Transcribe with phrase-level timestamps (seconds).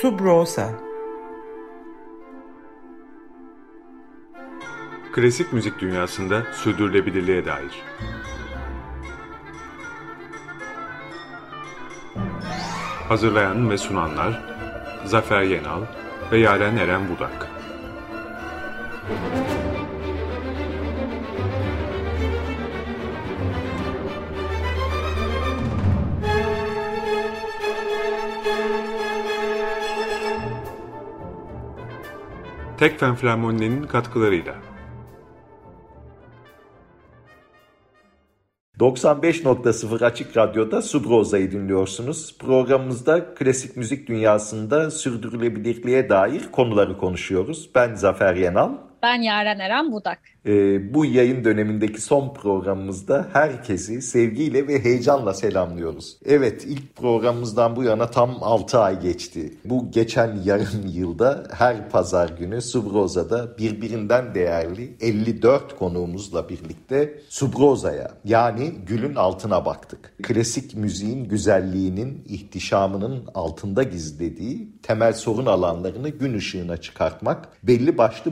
[0.00, 0.72] Subrosa
[5.12, 7.82] Klasik müzik dünyasında sürdürülebilirliğe dair.
[13.08, 14.42] Hazırlayan ve sunanlar
[15.04, 15.82] Zafer Yenal
[16.32, 17.48] ve Yaren Eren Budak.
[32.78, 34.54] Tekfen Flamoni'nin katkılarıyla.
[38.80, 42.38] 95.0 Açık Radyo'da Subroza'yı dinliyorsunuz.
[42.38, 47.70] Programımızda klasik müzik dünyasında sürdürülebilirliğe dair konuları konuşuyoruz.
[47.74, 48.85] Ben Zafer Yenal.
[49.06, 50.18] Ben Yaren Eren Budak.
[50.46, 56.16] Ee, bu yayın dönemindeki son programımızda herkesi sevgiyle ve heyecanla selamlıyoruz.
[56.24, 59.54] Evet ilk programımızdan bu yana tam 6 ay geçti.
[59.64, 68.72] Bu geçen yarım yılda her pazar günü Subroza'da birbirinden değerli 54 konuğumuzla birlikte Subroza'ya yani
[68.86, 70.14] gülün altına baktık.
[70.22, 78.30] Klasik müziğin güzelliğinin, ihtişamının altında gizlediği temel sorun alanlarını gün ışığına çıkartmak, belli başlı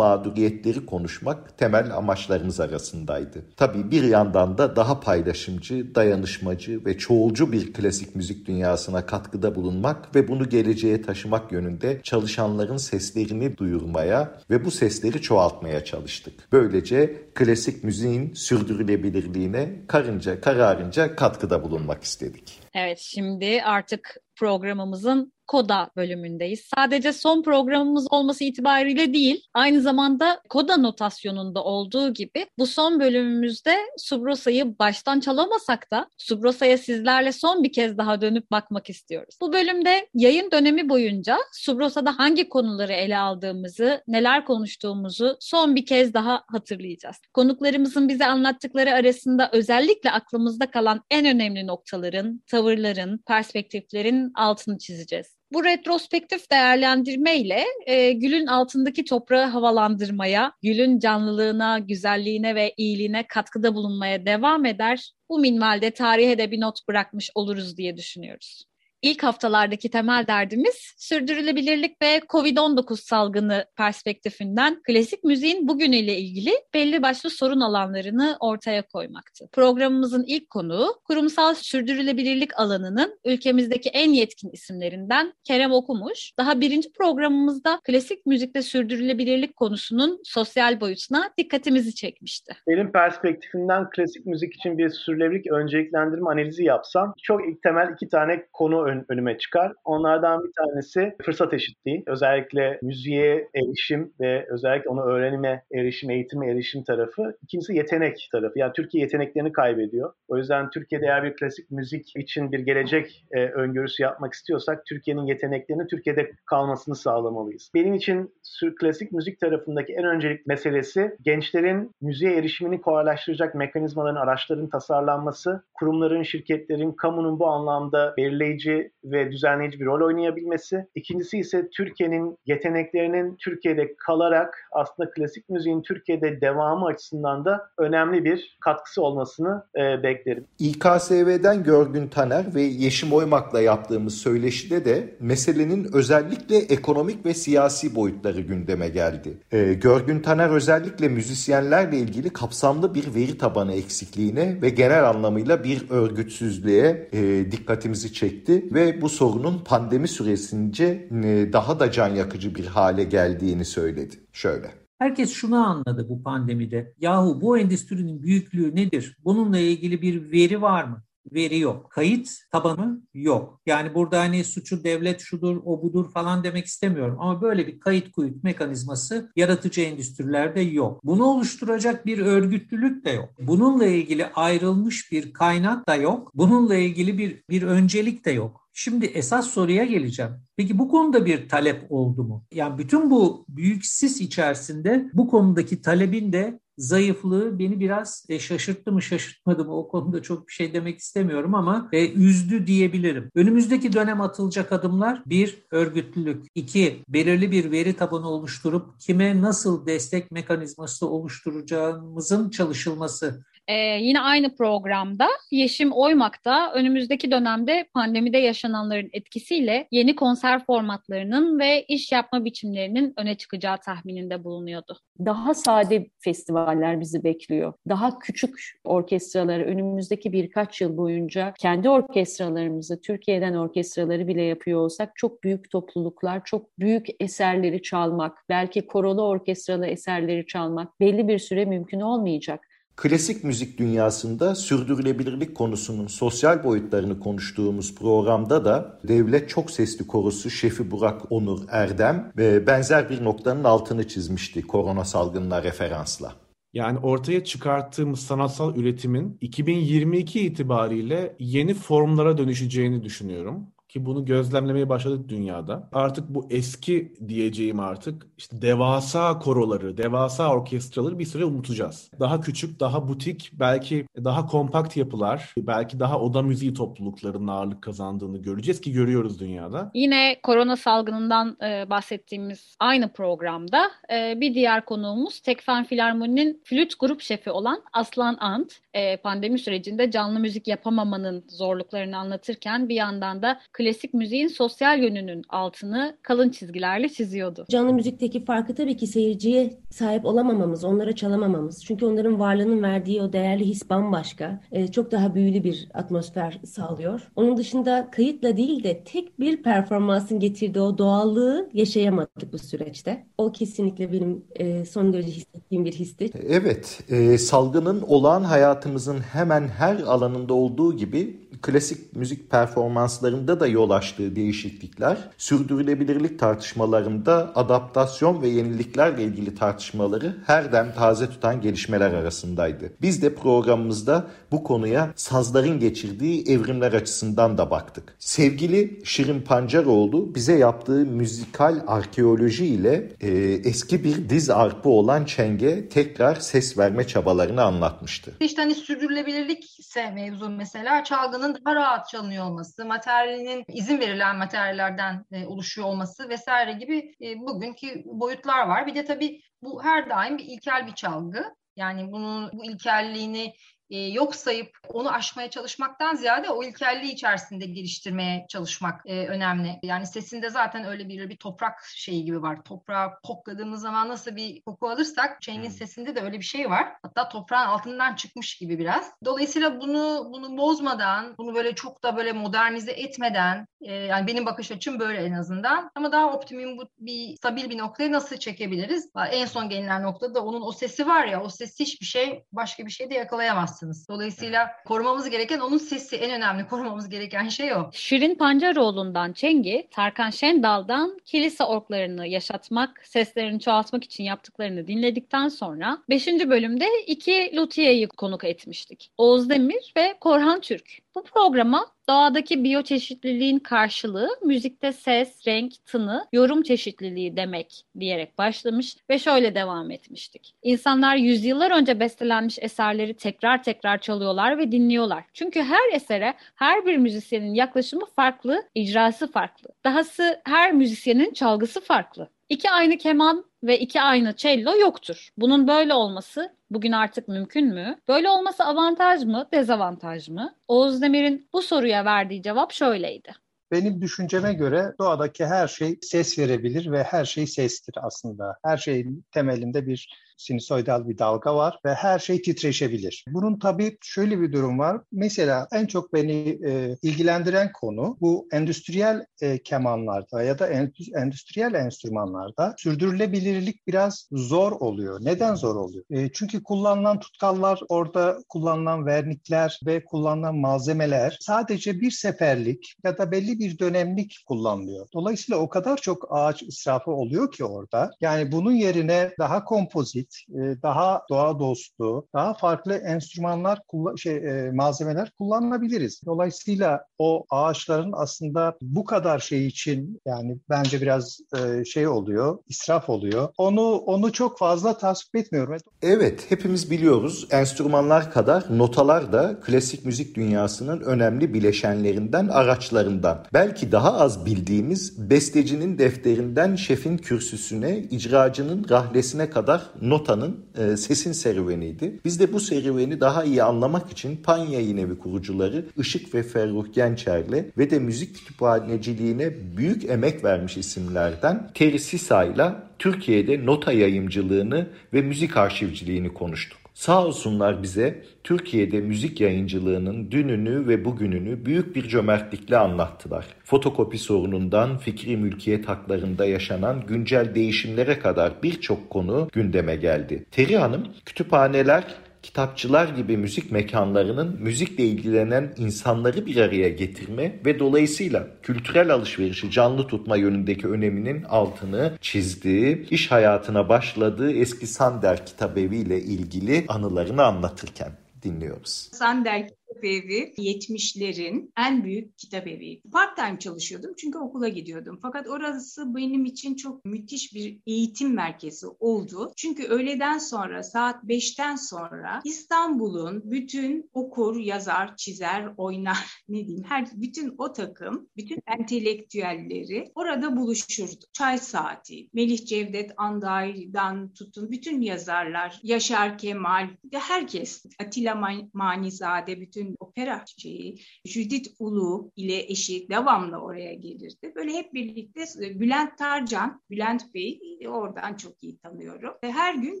[0.56, 3.44] mağduriyetleri konuşmak temel amaçlarımız arasındaydı.
[3.56, 10.14] Tabii bir yandan da daha paylaşımcı, dayanışmacı ve çoğulcu bir klasik müzik dünyasına katkıda bulunmak
[10.14, 16.48] ve bunu geleceğe taşımak yönünde çalışanların seslerini duyurmaya ve bu sesleri çoğaltmaya çalıştık.
[16.52, 22.60] Böylece klasik müziğin sürdürülebilirliğine karınca kararınca katkıda bulunmak istedik.
[22.74, 26.68] Evet şimdi artık programımızın Koda bölümündeyiz.
[26.76, 33.76] Sadece son programımız olması itibariyle değil, aynı zamanda Koda notasyonunda olduğu gibi bu son bölümümüzde
[33.98, 39.36] Subrosa'yı baştan çalamasak da Subrosa'ya sizlerle son bir kez daha dönüp bakmak istiyoruz.
[39.40, 46.14] Bu bölümde yayın dönemi boyunca Subrosa'da hangi konuları ele aldığımızı, neler konuştuğumuzu son bir kez
[46.14, 47.16] daha hatırlayacağız.
[47.34, 55.35] Konuklarımızın bize anlattıkları arasında özellikle aklımızda kalan en önemli noktaların, tavırların, perspektiflerin altını çizeceğiz.
[55.52, 63.74] Bu retrospektif değerlendirme ile e, gülün altındaki toprağı havalandırmaya, gülün canlılığına, güzelliğine ve iyiliğine katkıda
[63.74, 65.12] bulunmaya devam eder.
[65.28, 68.64] Bu minvalde tarihe de bir not bırakmış oluruz diye düşünüyoruz.
[69.06, 77.30] İlk haftalardaki temel derdimiz sürdürülebilirlik ve COVID-19 salgını perspektifinden klasik müziğin bugünüyle ilgili belli başlı
[77.30, 79.48] sorun alanlarını ortaya koymaktı.
[79.52, 86.32] Programımızın ilk konuğu kurumsal sürdürülebilirlik alanının ülkemizdeki en yetkin isimlerinden Kerem Okumuş.
[86.38, 92.54] Daha birinci programımızda klasik müzikte sürdürülebilirlik konusunun sosyal boyutuna dikkatimizi çekmişti.
[92.68, 98.46] Benim perspektifimden klasik müzik için bir sürdürülebilirlik önceliklendirme analizi yapsam çok ilk temel iki tane
[98.52, 99.72] konu ön, önüme çıkar.
[99.84, 102.02] Onlardan bir tanesi fırsat eşitliği.
[102.06, 107.36] Özellikle müziğe erişim ve özellikle onu öğrenime erişim, eğitime erişim tarafı.
[107.42, 108.58] İkincisi yetenek tarafı.
[108.58, 110.12] Yani Türkiye yeteneklerini kaybediyor.
[110.28, 115.26] O yüzden Türkiye'de eğer bir klasik müzik için bir gelecek e, öngörüsü yapmak istiyorsak Türkiye'nin
[115.26, 117.70] yeteneklerinin Türkiye'de kalmasını sağlamalıyız.
[117.74, 118.34] Benim için
[118.80, 126.92] klasik müzik tarafındaki en öncelik meselesi gençlerin müziğe erişimini kolaylaştıracak mekanizmaların, araçların tasarlanması, kurumların, şirketlerin,
[126.92, 130.86] kamunun bu anlamda belirleyici ve düzenleyici bir rol oynayabilmesi.
[130.94, 138.56] İkincisi ise Türkiye'nin yeteneklerinin Türkiye'de kalarak aslında klasik müziğin Türkiye'de devamı açısından da önemli bir
[138.60, 140.46] katkısı olmasını e, beklerim.
[140.58, 148.40] İKSV'den Görgün Taner ve Yeşim Oymak'la yaptığımız söyleşide de meselenin özellikle ekonomik ve siyasi boyutları
[148.40, 149.36] gündeme geldi.
[149.52, 155.90] E, Görgün Taner özellikle müzisyenlerle ilgili kapsamlı bir veri tabanı eksikliğine ve genel anlamıyla bir
[155.90, 162.66] örgütsüzlüğe e, dikkatimizi çekti ve bu sorunun pandemi süresince e, daha da can yakıcı bir
[162.66, 164.16] hale geldiğini söyledi.
[164.32, 164.86] Şöyle.
[164.98, 166.94] Herkes şunu anladı bu pandemide.
[166.98, 169.16] Yahu bu endüstrinin büyüklüğü nedir?
[169.24, 171.02] Bununla ilgili bir veri var mı?
[171.32, 171.90] Veri yok.
[171.90, 173.60] Kayıt tabanı yok.
[173.66, 177.16] Yani burada hani suçu devlet şudur, o budur falan demek istemiyorum.
[177.20, 181.00] Ama böyle bir kayıt kuyut mekanizması yaratıcı endüstrilerde yok.
[181.04, 183.28] Bunu oluşturacak bir örgütlülük de yok.
[183.40, 186.30] Bununla ilgili ayrılmış bir kaynak da yok.
[186.34, 188.66] Bununla ilgili bir, bir öncelik de yok.
[188.78, 190.32] Şimdi esas soruya geleceğim.
[190.56, 192.44] Peki bu konuda bir talep oldu mu?
[192.52, 198.92] Yani bütün bu büyük sis içerisinde bu konudaki talebin de zayıflığı beni biraz e, şaşırttı
[198.92, 203.30] mı şaşırtmadı mı o konuda çok bir şey demek istemiyorum ama e, üzdü diyebilirim.
[203.34, 210.30] Önümüzdeki dönem atılacak adımlar bir örgütlülük, iki belirli bir veri tabanı oluşturup kime nasıl destek
[210.30, 213.44] mekanizması oluşturacağımızın çalışılması.
[213.68, 221.58] Ee, yine aynı programda Yeşim Oymak da önümüzdeki dönemde pandemide yaşananların etkisiyle yeni konser formatlarının
[221.58, 224.98] ve iş yapma biçimlerinin öne çıkacağı tahmininde bulunuyordu.
[225.24, 227.72] Daha sade festivaller bizi bekliyor.
[227.88, 235.44] Daha küçük orkestraları önümüzdeki birkaç yıl boyunca kendi orkestralarımızı, Türkiye'den orkestraları bile yapıyor olsak çok
[235.44, 242.00] büyük topluluklar, çok büyük eserleri çalmak, belki korolu orkestralı eserleri çalmak belli bir süre mümkün
[242.00, 242.68] olmayacak.
[242.96, 250.90] Klasik müzik dünyasında sürdürülebilirlik konusunun sosyal boyutlarını konuştuğumuz programda da devlet çok sesli korosu şefi
[250.90, 256.32] Burak Onur Erdem ve benzer bir noktanın altını çizmişti korona salgınına referansla.
[256.72, 265.28] Yani ortaya çıkarttığımız sanatsal üretimin 2022 itibariyle yeni formlara dönüşeceğini düşünüyorum ki bunu gözlemlemeye başladık
[265.28, 265.88] dünyada.
[265.92, 272.10] Artık bu eski diyeceğim artık işte devasa koroları, devasa orkestraları bir süre unutacağız.
[272.20, 278.38] Daha küçük, daha butik, belki daha kompakt yapılar, belki daha oda müziği topluluklarının ağırlık kazandığını
[278.38, 279.90] göreceğiz ki görüyoruz dünyada.
[279.94, 287.20] Yine korona salgınından e, bahsettiğimiz aynı programda e, bir diğer konuğumuz Tekfen Filarmoni'nin flüt grup
[287.20, 288.72] şefi olan Aslan Ant.
[288.94, 295.42] E, pandemi sürecinde canlı müzik yapamamanın zorluklarını anlatırken bir yandan da klasik müziğin sosyal yönünün
[295.48, 297.66] altını kalın çizgilerle çiziyordu.
[297.70, 301.84] Canlı müzikteki farkı tabii ki seyirciye sahip olamamamız, onlara çalamamamız.
[301.84, 304.60] Çünkü onların varlığının verdiği o değerli his bambaşka.
[304.72, 307.28] Ee, çok daha büyülü bir atmosfer sağlıyor.
[307.36, 313.26] Onun dışında kayıtla değil de tek bir performansın getirdiği o doğallığı yaşayamadık bu süreçte.
[313.38, 316.30] O kesinlikle benim e, son derece hissettiğim bir histi.
[316.48, 323.90] Evet, e, salgının olağan hayatımızın hemen her alanında olduğu gibi klasik müzik performanslarında da yol
[323.90, 332.92] açtığı değişiklikler, sürdürülebilirlik tartışmalarında adaptasyon ve yeniliklerle ilgili tartışmaları her dem taze tutan gelişmeler arasındaydı.
[333.02, 338.16] Biz de programımızda bu konuya sazların geçirdiği evrimler açısından da baktık.
[338.18, 343.28] Sevgili Şirin Pancaroğlu bize yaptığı müzikal arkeoloji ile e,
[343.64, 348.32] eski bir diz arpı olan çenge tekrar ses verme çabalarını anlatmıştı.
[348.40, 355.24] İşte hani sürdürülebilirlik ise mevzu mesela çalgının daha rahat çalınıyor olması, materyalinin izin verilen materyallerden
[355.32, 358.86] e, oluşuyor olması vesaire gibi e, bugünkü boyutlar var.
[358.86, 361.44] Bir de tabii bu her daim bir ilkel bir çalgı.
[361.76, 363.54] Yani bunun bu ilkelliğini
[363.90, 369.78] e, yok sayıp onu aşmaya çalışmaktan ziyade o ilkelliği içerisinde geliştirmeye çalışmak e, önemli.
[369.82, 372.62] Yani sesinde zaten öyle bir bir toprak şeyi gibi var.
[372.62, 375.70] Toprağı kokladığımız zaman nasıl bir koku alırsak Cheng'in hmm.
[375.70, 376.92] sesinde de öyle bir şey var.
[377.02, 379.12] Hatta toprağın altından çıkmış gibi biraz.
[379.24, 384.72] Dolayısıyla bunu bunu bozmadan, bunu böyle çok da böyle modernize etmeden e, yani benim bakış
[384.72, 385.90] açım böyle en azından.
[385.94, 389.10] Ama daha optimum bu bir stabil bir noktaya nasıl çekebiliriz?
[389.30, 392.90] En son gelinen noktada onun o sesi var ya o sesi hiçbir şey başka bir
[392.90, 394.08] şey de yakalayamaz yapamazsınız.
[394.08, 397.90] Dolayısıyla korumamız gereken onun sesi en önemli korumamız gereken şey o.
[397.92, 406.26] Şirin Pancaroğlu'ndan Çengi, Tarkan Şendal'dan kilise orklarını yaşatmak, seslerini çoğaltmak için yaptıklarını dinledikten sonra 5.
[406.26, 409.10] bölümde iki Lutiye'yi konuk etmiştik.
[409.18, 411.05] Oğuz Demir ve Korhan Türk.
[411.16, 419.18] Bu programa doğadaki biyoçeşitliliğin karşılığı müzikte ses, renk, tını, yorum çeşitliliği demek diyerek başlamış ve
[419.18, 420.54] şöyle devam etmiştik.
[420.62, 425.24] İnsanlar yüzyıllar önce bestelenmiş eserleri tekrar tekrar çalıyorlar ve dinliyorlar.
[425.34, 429.68] Çünkü her esere her bir müzisyenin yaklaşımı farklı, icrası farklı.
[429.84, 432.28] Dahası her müzisyenin çalgısı farklı.
[432.48, 435.28] İki aynı keman ve iki aynı cello yoktur.
[435.36, 437.98] Bunun böyle olması bugün artık mümkün mü?
[438.08, 440.54] Böyle olması avantaj mı, dezavantaj mı?
[440.68, 443.32] Oğuz Demir'in bu soruya verdiği cevap şöyleydi.
[443.70, 448.56] Benim düşünceme göre doğadaki her şey ses verebilir ve her şey sestir aslında.
[448.64, 453.24] Her şeyin temelinde bir sinusoidal bir dalga var ve her şey titreşebilir.
[453.28, 455.00] Bunun tabii şöyle bir durum var.
[455.12, 460.68] Mesela en çok beni e, ilgilendiren konu bu endüstriyel e, kemanlarda ya da
[461.14, 465.18] endüstriyel enstrümanlarda sürdürülebilirlik biraz zor oluyor.
[465.22, 466.04] Neden zor oluyor?
[466.10, 473.30] E, çünkü kullanılan tutkallar, orada kullanılan vernikler ve kullanılan malzemeler sadece bir seferlik ya da
[473.30, 475.08] belli bir dönemlik kullanılıyor.
[475.14, 478.10] Dolayısıyla o kadar çok ağaç israfı oluyor ki orada.
[478.20, 483.78] Yani bunun yerine daha kompozit basit, e, daha doğa dostu, daha farklı enstrümanlar,
[484.16, 486.20] şey, e, malzemeler kullanabiliriz.
[486.26, 493.08] Dolayısıyla o ağaçların aslında bu kadar şey için yani bence biraz e, şey oluyor, israf
[493.08, 493.48] oluyor.
[493.58, 495.76] Onu onu çok fazla tasvip etmiyorum.
[496.02, 497.48] Evet, hepimiz biliyoruz.
[497.50, 503.44] Enstrümanlar kadar notalar da klasik müzik dünyasının önemli bileşenlerinden, araçlarından.
[503.52, 511.32] Belki daha az bildiğimiz bestecinin defterinden şefin kürsüsüne, icracının rahlesine kadar not Nota'nın e, Sesin
[511.32, 512.20] serüveniydi.
[512.24, 517.64] Biz de bu serüveni daha iyi anlamak için Pan Yayın kurucuları Işık ve Ferruh Gençer'le
[517.78, 525.56] ve de müzik kütüphaneciliğine büyük emek vermiş isimlerden Terry Sisa'yla Türkiye'de nota yayımcılığını ve müzik
[525.56, 526.85] arşivciliğini konuştuk.
[526.96, 533.46] Sağ olsunlar bize Türkiye'de müzik yayıncılığının dününü ve bugününü büyük bir cömertlikle anlattılar.
[533.64, 540.44] Fotokopi sorunundan fikri mülkiyet haklarında yaşanan güncel değişimlere kadar birçok konu gündeme geldi.
[540.50, 542.04] Teri Hanım kütüphaneler
[542.46, 550.06] kitapçılar gibi müzik mekanlarının müzikle ilgilenen insanları bir araya getirme ve dolayısıyla kültürel alışverişi canlı
[550.06, 558.12] tutma yönündeki öneminin altını çizdiği, iş hayatına başladığı eski Sander kitabevi ile ilgili anılarını anlatırken
[558.42, 559.08] dinliyoruz.
[559.12, 563.02] Sander Kitap Evi 70'lerin en büyük kitap evi.
[563.12, 565.18] Part time çalışıyordum çünkü okula gidiyordum.
[565.22, 569.52] Fakat orası benim için çok müthiş bir eğitim merkezi oldu.
[569.56, 577.06] Çünkü öğleden sonra saat 5'ten sonra İstanbul'un bütün okur, yazar, çizer, oynar ne diyeyim her
[577.14, 581.24] bütün o takım, bütün entelektüelleri orada buluşurdu.
[581.32, 589.96] Çay saati, Melih Cevdet Anday'dan tutun bütün yazarlar, Yaşar Kemal, herkes, Atilla Manizade bütün bütün
[590.00, 594.52] opera şeyi Judith Ulu ile eşi devamlı oraya gelirdi.
[594.56, 599.34] Böyle hep birlikte e, Bülent Tarcan, Bülent Bey e, oradan çok iyi tanıyorum.
[599.42, 600.00] E, her gün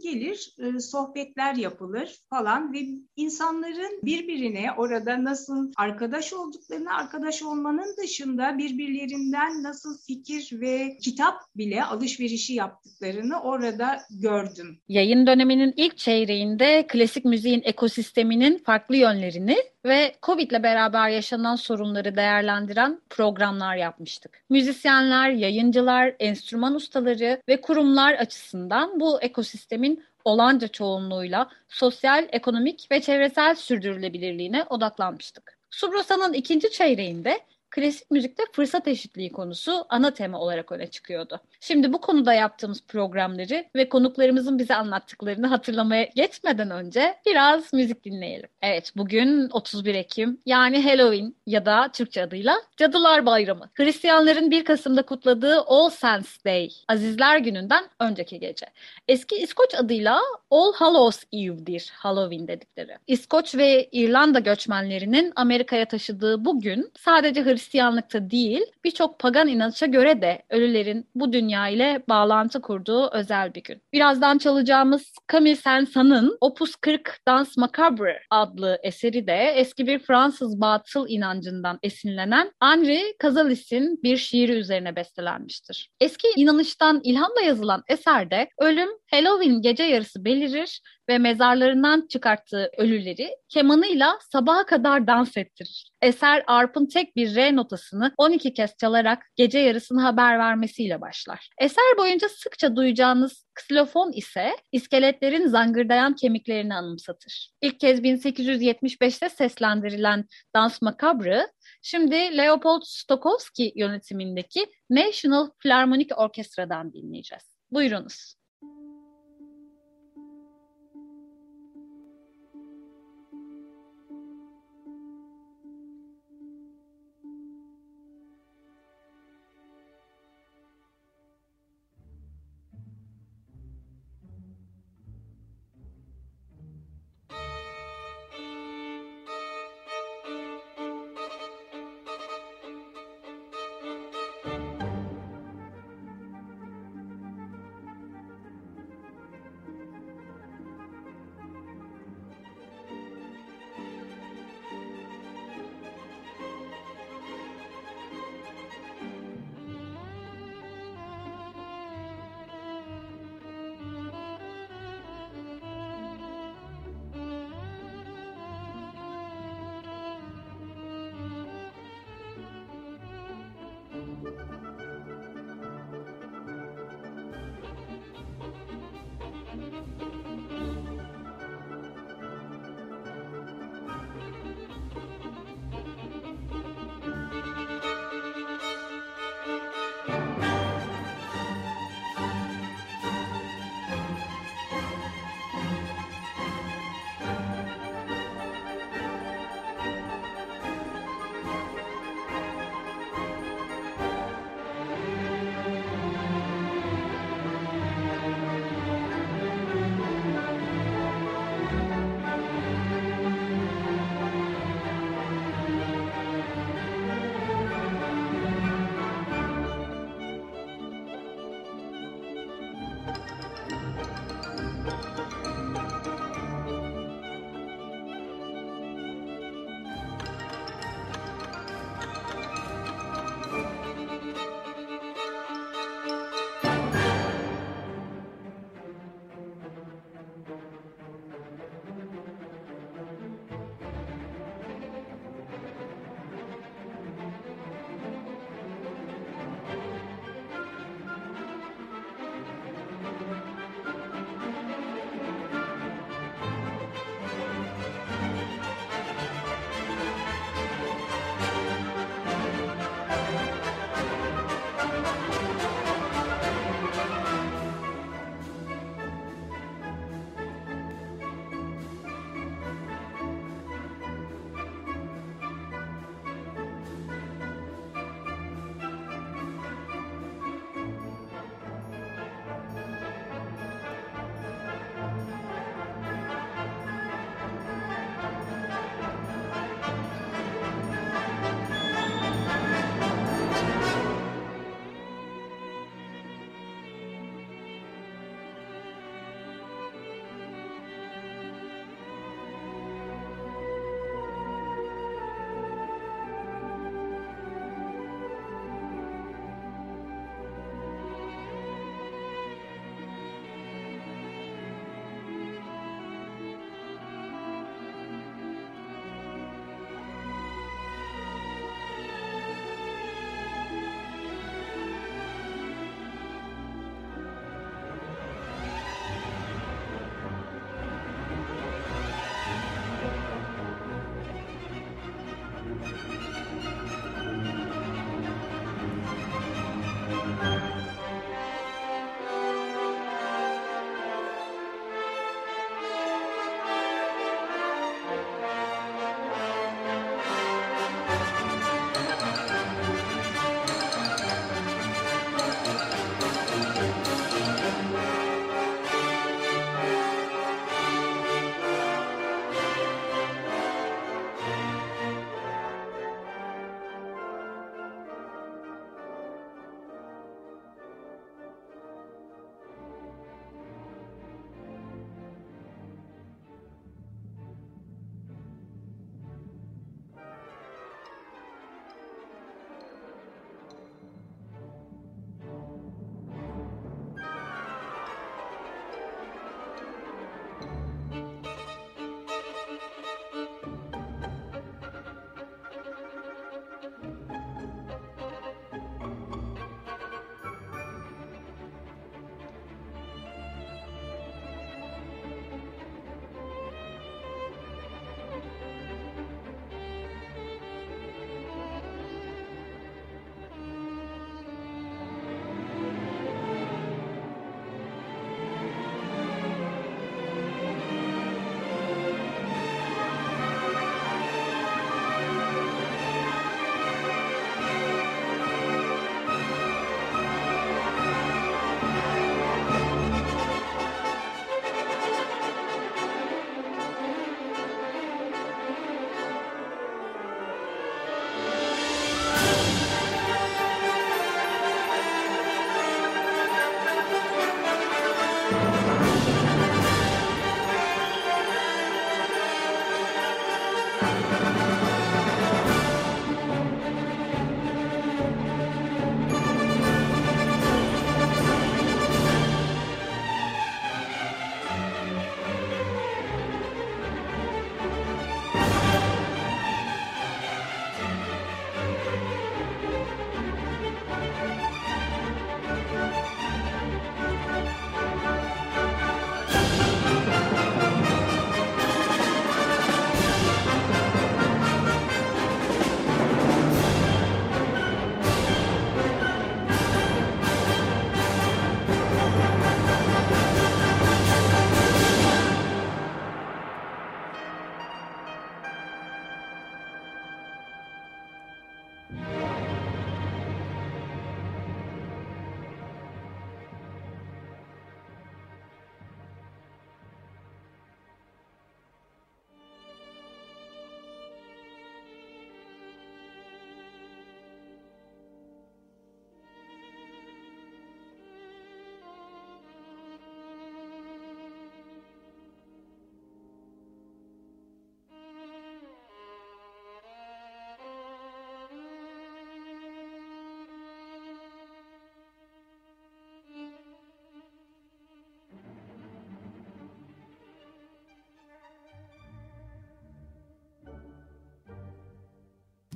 [0.00, 2.78] gelir sohbetler yapılır falan ve
[3.16, 11.84] insanların birbirine orada nasıl arkadaş olduklarını, arkadaş olmanın dışında birbirlerinden nasıl fikir ve kitap bile
[11.84, 14.78] alışverişi yaptıklarını orada gördüm.
[14.88, 22.16] Yayın döneminin ilk çeyreğinde klasik müziğin ekosisteminin farklı yönlerini ve Covid ile beraber yaşanan sorunları
[22.16, 24.42] değerlendiren programlar yapmıştık.
[24.50, 33.54] Müzisyenler, yayıncılar, enstrüman ustaları ve kurumlar açısından bu ekosistemin olanca çoğunluğuyla sosyal, ekonomik ve çevresel
[33.54, 35.58] sürdürülebilirliğine odaklanmıştık.
[35.70, 41.40] Subrosa'nın ikinci çeyreğinde klasik müzikte fırsat eşitliği konusu ana tema olarak öne çıkıyordu.
[41.60, 48.48] Şimdi bu konuda yaptığımız programları ve konuklarımızın bize anlattıklarını hatırlamaya geçmeden önce biraz müzik dinleyelim.
[48.62, 53.70] Evet bugün 31 Ekim yani Halloween ya da Türkçe adıyla Cadılar Bayramı.
[53.74, 58.66] Hristiyanların 1 Kasım'da kutladığı All Saints Day, Azizler Günü'nden önceki gece.
[59.08, 60.20] Eski İskoç adıyla
[60.50, 62.98] All Hallows Eve'dir Halloween dedikleri.
[63.06, 70.22] İskoç ve İrlanda göçmenlerinin Amerika'ya taşıdığı bu gün sadece Hristiyanlıkta değil birçok pagan inanışa göre
[70.22, 73.82] de ölülerin bu dünya ile bağlantı kurduğu özel bir gün.
[73.92, 81.08] Birazdan çalacağımız Camille Saint-Saëns'ın Opus 40 Dans Macabre adlı eseri de eski bir Fransız batıl
[81.08, 85.90] inancından esinlenen Henri Cazalis'in bir şiiri üzerine bestelenmiştir.
[86.00, 94.18] Eski inanıştan ilhamla yazılan eserde ölüm Halloween gece yarısı belirir ve mezarlarından çıkarttığı ölüleri kemanıyla
[94.32, 95.92] sabaha kadar dans ettirir.
[96.02, 101.50] Eser arpın tek bir re notasını 12 kez çalarak gece yarısını haber vermesiyle başlar.
[101.60, 107.50] Eser boyunca sıkça duyacağınız ksilofon ise iskeletlerin zangırdayan kemiklerini anımsatır.
[107.62, 111.46] İlk kez 1875'te seslendirilen Dans Macabre,
[111.82, 117.56] şimdi Leopold Stokowski yönetimindeki National Philharmonic Orkestra'dan dinleyeceğiz.
[117.70, 118.35] Buyurunuz.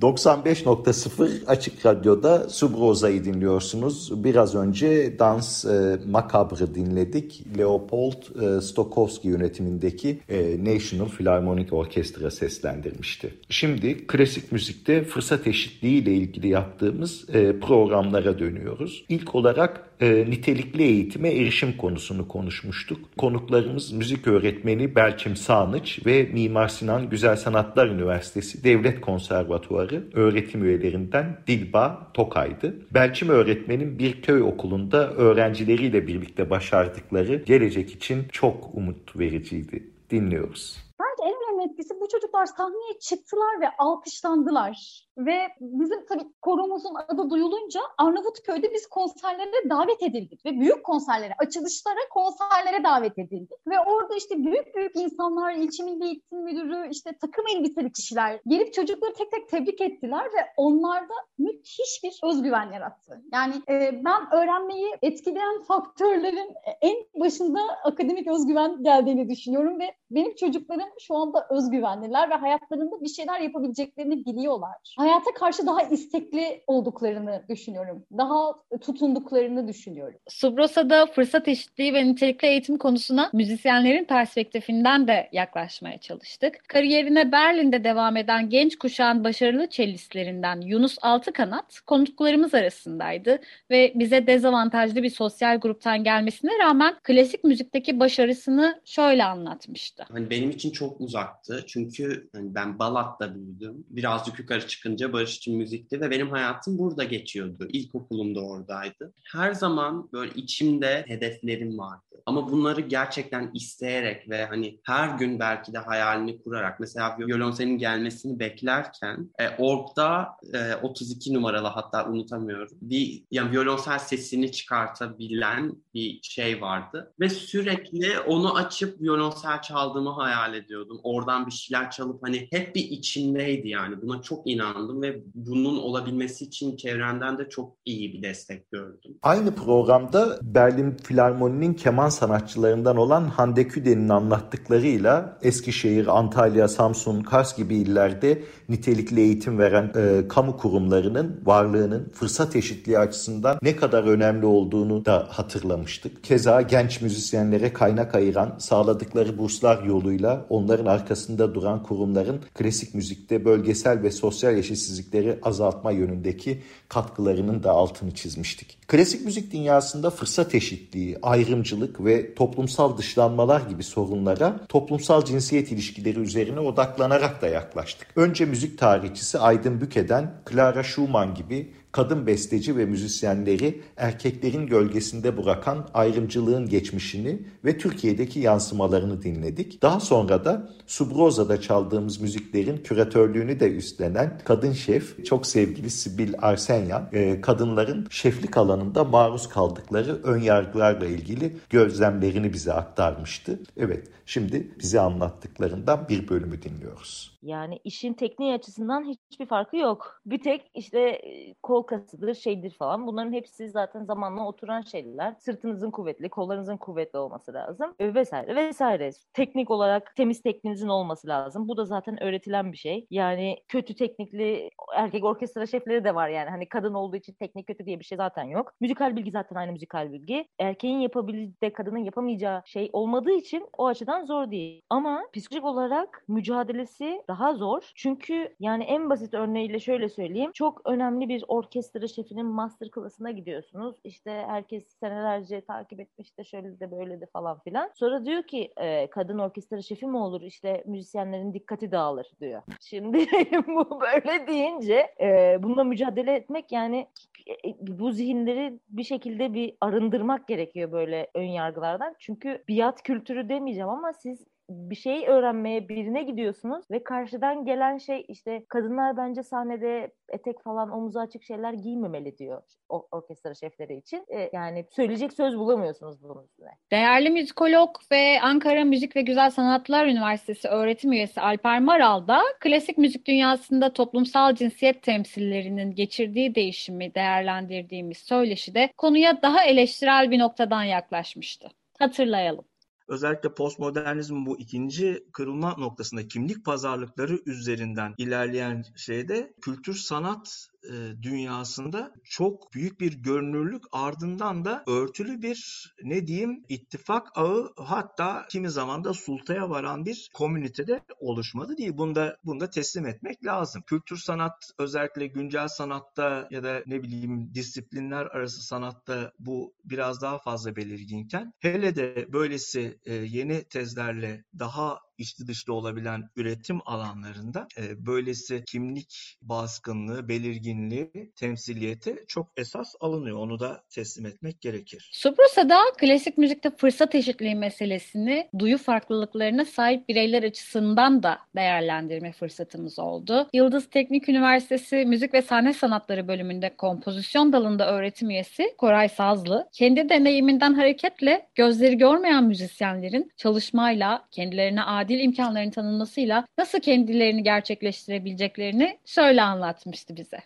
[0.01, 4.23] 95.0 Açık Radyo'da Subroza'yı dinliyorsunuz.
[4.23, 7.43] Biraz önce Dans e, Macabre dinledik.
[7.57, 13.33] Leopold e, Stokowski yönetimindeki e, National Philharmonic Orchestra seslendirmişti.
[13.49, 19.05] Şimdi klasik müzikte fırsat eşitliği ile ilgili yaptığımız e, programlara dönüyoruz.
[19.09, 23.17] İlk olarak e, nitelikli eğitime erişim konusunu konuşmuştuk.
[23.17, 31.37] Konuklarımız müzik öğretmeni Belçim Sağnıç ve Mimar Sinan Güzel Sanatlar Üniversitesi Devlet Konservatuarı öğretim üyelerinden
[31.47, 32.75] Dilba Tokay'dı.
[32.93, 39.91] Belçim öğretmenin bir köy okulunda öğrencileriyle birlikte başardıkları gelecek için çok umut vericiydi.
[40.09, 40.77] Dinliyoruz.
[40.99, 44.77] Bence en önemli etkisi bu çocuklar sahneye çıktılar ve alkışlandılar.
[45.17, 50.45] Ve bizim tabii korumuzun adı duyulunca Arnavutköy'de biz konserlere davet edildik.
[50.45, 53.67] Ve büyük konserlere, açılışlara, konserlere davet edildik.
[53.67, 58.73] Ve orada işte büyük büyük insanlar, ilçe milli eğitim müdürü, işte takım elbiseli kişiler gelip
[58.73, 63.21] çocukları tek tek tebrik ettiler ve onlarda müthiş bir özgüven yarattı.
[63.33, 70.89] Yani e, ben öğrenmeyi etkileyen faktörlerin en başında akademik özgüven geldiğini düşünüyorum ve benim çocuklarım
[70.99, 78.05] şu anda özgüvenliler ve hayatlarında bir şeyler yapabileceklerini biliyorlar hayata karşı daha istekli olduklarını düşünüyorum.
[78.17, 80.19] Daha tutunduklarını düşünüyorum.
[80.27, 86.69] Subrosa'da fırsat eşitliği ve nitelikli eğitim konusuna müzisyenlerin perspektifinden de yaklaşmaya çalıştık.
[86.69, 95.03] Kariyerine Berlin'de devam eden genç kuşağın başarılı çelistlerinden Yunus Altıkanat konuklarımız arasındaydı ve bize dezavantajlı
[95.03, 100.05] bir sosyal gruptan gelmesine rağmen klasik müzikteki başarısını şöyle anlatmıştı.
[100.11, 103.85] Hani benim için çok uzaktı çünkü hani ben Balat'ta büyüdüm.
[103.89, 107.67] Birazcık yukarı çıkınca çıkınca barış müzikti ve benim hayatım burada geçiyordu.
[107.69, 109.13] İlkokulum da oradaydı.
[109.31, 112.11] Her zaman böyle içimde hedeflerim vardı.
[112.25, 118.39] Ama bunları gerçekten isteyerek ve hani her gün belki de hayalini kurarak mesela violonselin gelmesini
[118.39, 122.77] beklerken e, orkta e, 32 numaralı hatta unutamıyorum.
[122.81, 130.53] Bir yani violonsel sesini çıkartabilen bir şey vardı ve sürekli onu açıp violonsel çaldığımı hayal
[130.53, 130.99] ediyordum.
[131.03, 134.01] Oradan bir şeyler çalıp hani hep bir içimdeydi yani.
[134.01, 134.47] Buna çok
[134.81, 139.17] inandım ve bunun olabilmesi için çevremden de çok iyi bir destek gördüm.
[139.21, 147.75] Aynı programda Berlin Filarmoni'nin keman sanatçılarından olan Hande Küde'nin anlattıklarıyla Eskişehir, Antalya, Samsun, Kars gibi
[147.75, 155.05] illerde nitelikli eğitim veren e, kamu kurumlarının varlığının fırsat eşitliği açısından ne kadar önemli olduğunu
[155.05, 156.23] da hatırlamıştık.
[156.23, 164.03] Keza genç müzisyenlere kaynak ayıran, sağladıkları burslar yoluyla onların arkasında duran kurumların klasik müzikte bölgesel
[164.03, 168.77] ve sosyal eşitsizlikleri azaltma yönündeki katkılarının da altını çizmiştik.
[168.87, 176.59] Klasik müzik dünyasında fırsat eşitliği, ayrımcılık ve toplumsal dışlanmalar gibi sorunlara toplumsal cinsiyet ilişkileri üzerine
[176.59, 178.07] odaklanarak da yaklaştık.
[178.15, 185.89] Önce müzik tarihçisi Aydın Büke'den Clara Schumann gibi kadın besteci ve müzisyenleri erkeklerin gölgesinde bırakan
[185.93, 189.81] ayrımcılığın geçmişini ve Türkiye'deki yansımalarını dinledik.
[189.81, 197.09] Daha sonra da Subroza'da çaldığımız müziklerin küratörlüğünü de üstlenen kadın şef, çok sevgili Sibil Arsenyan,
[197.13, 203.59] e, kadınların şeflik alanında maruz kaldıkları ön yargılarla ilgili gözlemlerini bize aktarmıştı.
[203.77, 207.30] Evet, şimdi bize anlattıklarından bir bölümü dinliyoruz.
[207.41, 210.21] Yani işin tekniği açısından hiçbir farkı yok.
[210.25, 211.21] Bir tek işte
[211.63, 213.07] kol kasıdır, şeydir falan.
[213.07, 215.35] Bunların hepsi zaten zamanla oturan şeyler.
[215.39, 217.95] Sırtınızın kuvvetli, kollarınızın kuvvetli olması lazım.
[217.99, 219.11] Vesaire vesaire.
[219.33, 221.67] Teknik olarak temiz tekniğinizin olması lazım.
[221.67, 223.07] Bu da zaten öğretilen bir şey.
[223.09, 226.49] Yani kötü teknikli erkek orkestra şefleri de var yani.
[226.49, 228.73] Hani kadın olduğu için teknik kötü diye bir şey zaten yok.
[228.79, 230.47] Müzikal bilgi zaten aynı müzikal bilgi.
[230.59, 234.81] Erkeğin yapabildiği de kadının yapamayacağı şey olmadığı için o açıdan zor değil.
[234.89, 237.91] Ama psikolojik olarak mücadelesi daha zor.
[237.95, 240.51] Çünkü yani en basit örneğiyle şöyle söyleyeyim.
[240.53, 243.95] Çok önemli bir orkestra şefinin master klasına gidiyorsunuz.
[244.03, 247.91] İşte herkes senelerce takip etmiş de şöyle de böyle de falan filan.
[247.95, 250.41] Sonra diyor ki e, kadın orkestra şefi mi olur?
[250.41, 252.61] İşte müzisyenlerin dikkati dağılır diyor.
[252.81, 253.17] Şimdi
[253.67, 257.07] bu böyle deyince e, bununla mücadele etmek yani
[257.47, 262.15] e, bu zihinleri bir şekilde bir arındırmak gerekiyor böyle ön yargılardan.
[262.19, 268.25] Çünkü biat kültürü demeyeceğim ama siz bir şey öğrenmeye birine gidiyorsunuz ve karşıdan gelen şey
[268.27, 274.25] işte kadınlar bence sahnede etek falan omuzu açık şeyler giymemeli diyor o orkestra şefleri için.
[274.27, 276.69] E, yani söyleyecek söz bulamıyorsunuz bunun üstüne.
[276.91, 282.97] Değerli müzikolog ve Ankara Müzik ve Güzel Sanatlar Üniversitesi öğretim üyesi Alper Maral da klasik
[282.97, 291.67] müzik dünyasında toplumsal cinsiyet temsillerinin geçirdiği değişimi değerlendirdiğimiz söyleşide konuya daha eleştirel bir noktadan yaklaşmıştı.
[291.99, 292.65] Hatırlayalım
[293.11, 302.13] özellikle postmodernizmin bu ikinci kırılma noktasında kimlik pazarlıkları üzerinden ilerleyen şeyde kültür sanat e, dünyasında
[302.23, 309.03] çok büyük bir görünürlük ardından da örtülü bir ne diyeyim ittifak ağı hatta kimi zaman
[309.03, 311.97] da sultaya varan bir komünitede oluşmadı değil.
[311.97, 313.81] Bunda bunda teslim etmek lazım.
[313.87, 320.39] Kültür sanat özellikle güncel sanatta ya da ne bileyim disiplinler arası sanatta bu biraz daha
[320.39, 328.05] fazla belirginken hele de böylesi e, yeni tezlerle daha içli dışlı olabilen üretim alanlarında e,
[328.05, 333.37] böylesi kimlik baskınlığı, belirginliği, temsiliyeti çok esas alınıyor.
[333.37, 335.09] Onu da teslim etmek gerekir.
[335.13, 343.47] Subrusa'da klasik müzikte fırsat eşitliği meselesini duyu farklılıklarına sahip bireyler açısından da değerlendirme fırsatımız oldu.
[343.53, 350.09] Yıldız Teknik Üniversitesi Müzik ve Sahne Sanatları bölümünde kompozisyon dalında öğretim üyesi Koray Sazlı, kendi
[350.09, 359.41] deneyiminden hareketle gözleri görmeyen müzisyenlerin çalışmayla kendilerine adil dil imkanlarının tanınmasıyla nasıl kendilerini gerçekleştirebileceklerini şöyle
[359.41, 360.37] anlatmıştı bize.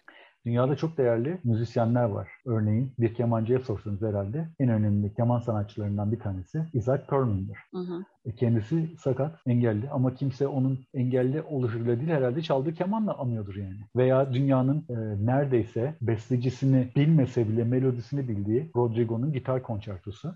[0.45, 2.27] Dünyada çok değerli müzisyenler var.
[2.45, 7.57] Örneğin bir kemancıya sorsanız herhalde en önemli keman sanatçılarından bir tanesi Isaac Perlman'dır.
[8.25, 13.79] E, kendisi sakat, engelli ama kimse onun engelli oluşuyla değil herhalde çaldığı kemanla anıyordur yani.
[13.95, 20.35] Veya dünyanın e, neredeyse bestecisini bilmese bile melodisini bildiği Rodrigo'nun gitar konçertosu.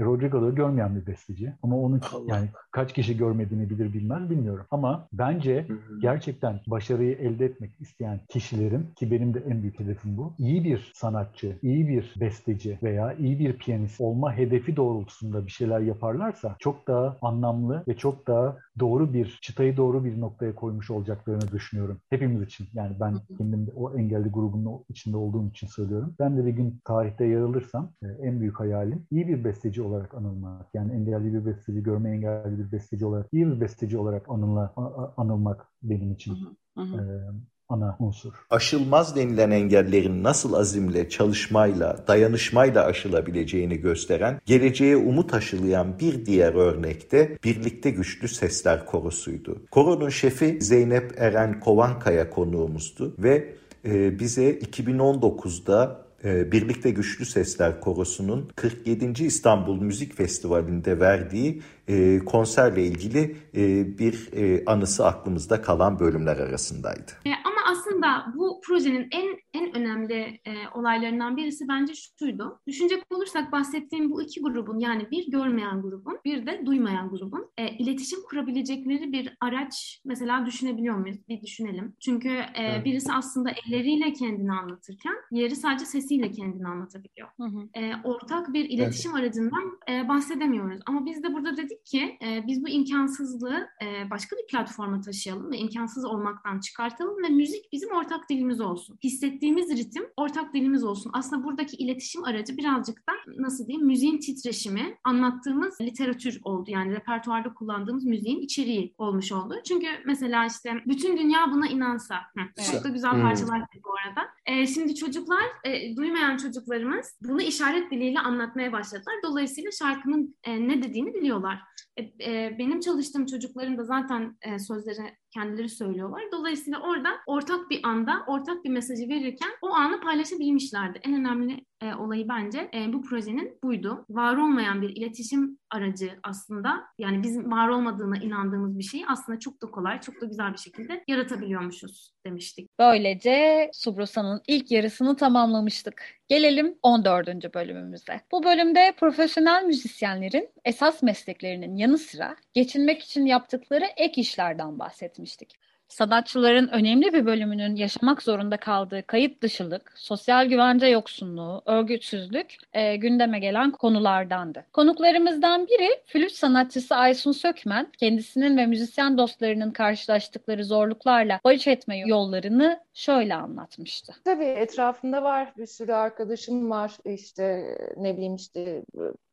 [0.00, 1.52] Rodrigo'da görmeyen bir besteci.
[1.62, 2.34] Ama onu Allah.
[2.34, 4.66] yani kaç kişi görmediğini bilir bilmez bilmiyorum.
[4.70, 5.66] Ama bence
[6.02, 10.34] gerçekten başarıyı elde etmek isteyen kişilerin ki benim de en büyük hedefim bu.
[10.38, 15.80] iyi bir sanatçı, iyi bir besteci veya iyi bir piyanist olma hedefi doğrultusunda bir şeyler
[15.80, 21.52] yaparlarsa çok daha anlamlı ve çok daha doğru bir çıtayı doğru bir noktaya koymuş olacaklarını
[21.52, 21.98] düşünüyorum.
[22.10, 22.66] Hepimiz için.
[22.74, 26.14] Yani ben kendim de o engelli grubunun içinde olduğum için söylüyorum.
[26.20, 30.14] Ben de bir gün tarihte yer alırsam e, en büyük hayalim iyi bir besteci olarak
[30.14, 30.66] anılmak.
[30.74, 34.72] Yani engelli bir besteci, görme engelli bir besteci olarak, iyi bir besteci olarak anılma,
[35.16, 36.36] anılmak benim için.
[36.76, 37.02] Hı hı.
[37.02, 38.32] Ee, ana unsur.
[38.50, 47.38] Aşılmaz denilen engellerin nasıl azimle, çalışmayla, dayanışmayla aşılabileceğini gösteren, geleceğe umut aşılayan bir diğer örnekte
[47.44, 49.62] Birlikte Güçlü Sesler Korosu'ydu.
[49.70, 58.50] Koronun şefi Zeynep Eren Kovankaya konuğumuzdu ve e, bize 2019'da e, Birlikte Güçlü Sesler Korosu'nun
[58.56, 59.24] 47.
[59.24, 67.12] İstanbul Müzik Festivali'nde verdiği e, konserle ilgili e, bir e, anısı aklımızda kalan bölümler arasındaydı.
[67.26, 72.60] E, ama aslında bu projenin en en önemli e, olaylarından birisi bence şuydu.
[72.66, 77.68] Düşünecek olursak bahsettiğim bu iki grubun yani bir görmeyen grubun bir de duymayan grubun e,
[77.68, 81.18] iletişim kurabilecekleri bir araç mesela düşünebiliyor muyuz?
[81.28, 81.96] Bir düşünelim.
[82.00, 82.84] Çünkü e, evet.
[82.84, 87.28] birisi aslında elleriyle kendini anlatırken diğeri sadece sesiyle kendini anlatabiliyor.
[87.36, 87.80] Hı hı.
[87.80, 89.24] E, ortak bir iletişim evet.
[89.24, 90.80] aracından e, bahsedemiyoruz.
[90.86, 95.52] Ama biz de burada dedik ki e, biz bu imkansızlığı e, başka bir platforma taşıyalım
[95.52, 98.98] ve imkansız olmaktan çıkartalım ve müzik bizim ortak dilimiz olsun.
[99.04, 101.10] Hissettiğimiz ritim ortak dilimiz olsun.
[101.14, 106.70] Aslında buradaki iletişim aracı birazcık da nasıl diyeyim müziğin titreşimi anlattığımız literatür oldu.
[106.70, 109.54] Yani repertuarda kullandığımız müziğin içeriği olmuş oldu.
[109.68, 112.14] Çünkü mesela işte bütün dünya buna inansa.
[112.14, 113.22] Hı, çok da güzel hmm.
[113.22, 114.28] parçalar bu arada.
[114.48, 119.14] E, şimdi çocuklar, e, duymayan çocuklarımız bunu işaret diliyle anlatmaya başladılar.
[119.22, 121.60] Dolayısıyla şarkının e, ne dediğini biliyorlar.
[121.98, 126.22] E, e, benim çalıştığım çocukların da zaten e, sözleri kendileri söylüyorlar.
[126.32, 131.00] Dolayısıyla orada ortak bir anda ortak bir mesajı verirken o anı paylaşabilmişlerdi.
[131.02, 134.04] En önemli e, olayı bence e, bu projenin buydu.
[134.10, 139.62] Var olmayan bir iletişim aracı aslında yani bizim var olmadığına inandığımız bir şeyi aslında çok
[139.62, 142.68] da kolay, çok da güzel bir şekilde yaratabiliyormuşuz demiştik.
[142.78, 146.17] Böylece Subrusa'nın ilk yarısını tamamlamıştık.
[146.28, 147.54] Gelelim 14.
[147.54, 148.20] bölümümüze.
[148.32, 155.54] Bu bölümde profesyonel müzisyenlerin esas mesleklerinin yanı sıra geçinmek için yaptıkları ek işlerden bahsetmiştik
[155.88, 163.38] sanatçıların önemli bir bölümünün yaşamak zorunda kaldığı kayıt dışılık, sosyal güvence yoksunluğu, örgütsüzlük e, gündeme
[163.38, 164.64] gelen konulardandı.
[164.72, 172.80] Konuklarımızdan biri flüt sanatçısı Aysun Sökmen, kendisinin ve müzisyen dostlarının karşılaştıkları zorluklarla baş etme yollarını
[172.94, 174.12] şöyle anlatmıştı.
[174.24, 178.82] Tabii etrafında var bir sürü arkadaşım var işte ne bileyim işte